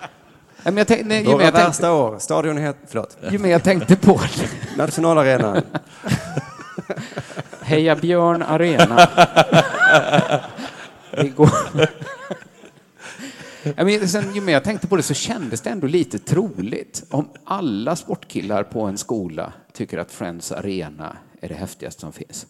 [0.00, 2.18] Ja, men jag tänk, nej, ju, Våra jag tänkte, värsta år.
[2.18, 2.76] Stadion het...
[2.86, 3.18] Förlåt.
[3.30, 4.76] ju mer jag tänkte på det.
[4.76, 5.62] Nationalarenan.
[7.60, 9.08] Heja Björn Arena.
[11.10, 11.50] Vi går...
[13.76, 17.04] Jag men, sen, ju mer jag tänkte på det så kändes det ändå lite troligt.
[17.10, 22.46] Om alla sportkillar på en skola tycker att Friends Arena är det häftigaste som finns.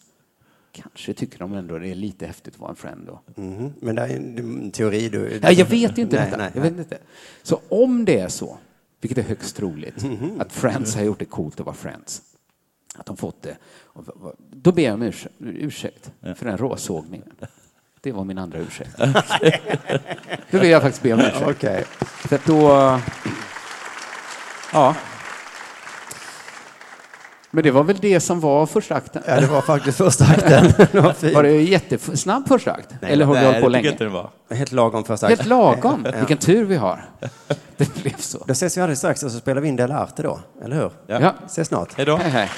[0.72, 3.42] Kanske tycker de ändå det är lite häftigt att vara en friend då.
[3.42, 3.72] Mhm.
[3.80, 5.40] Men det är en teori du...
[5.42, 6.36] Ja, jag vet inte Nej, detta.
[6.36, 6.70] nej, jag nej.
[6.70, 6.98] vet inte.
[7.42, 8.58] Så om det är så,
[9.00, 10.40] vilket är högst troligt, Mhm.
[10.40, 12.22] att Friends har gjort det coolt att vara Friends,
[12.94, 13.56] att de fått det,
[14.50, 17.32] då ber jag om ursäkt, ursäkt för den råsågningen.
[18.06, 18.90] Det var min andra ursäkt.
[20.50, 21.42] då vill jag faktiskt be om ursäkt.
[21.46, 21.84] Okej.
[22.00, 22.98] För då...
[24.72, 24.94] Ja.
[27.50, 29.22] Men det var väl det som var första akten?
[29.26, 30.64] Ja, det var faktiskt första akten.
[30.92, 31.34] Det var.
[31.34, 32.94] Var det jättesnabb första akt?
[33.02, 33.90] Eller har vi Nej, hållit på länge?
[33.90, 34.30] inte det var.
[34.50, 35.38] Helt lagom första akten.
[35.38, 36.06] Helt lagom.
[36.18, 37.10] Vilken tur vi har.
[37.76, 38.44] Det blev så.
[38.46, 40.90] Då ses vi alldeles strax och så spelar vi in Del Arte då, eller hur?
[41.06, 41.20] Ja.
[41.20, 41.34] Ja.
[41.46, 41.88] Ses snart.
[41.96, 42.16] Hej då.
[42.16, 42.50] Hej, hej.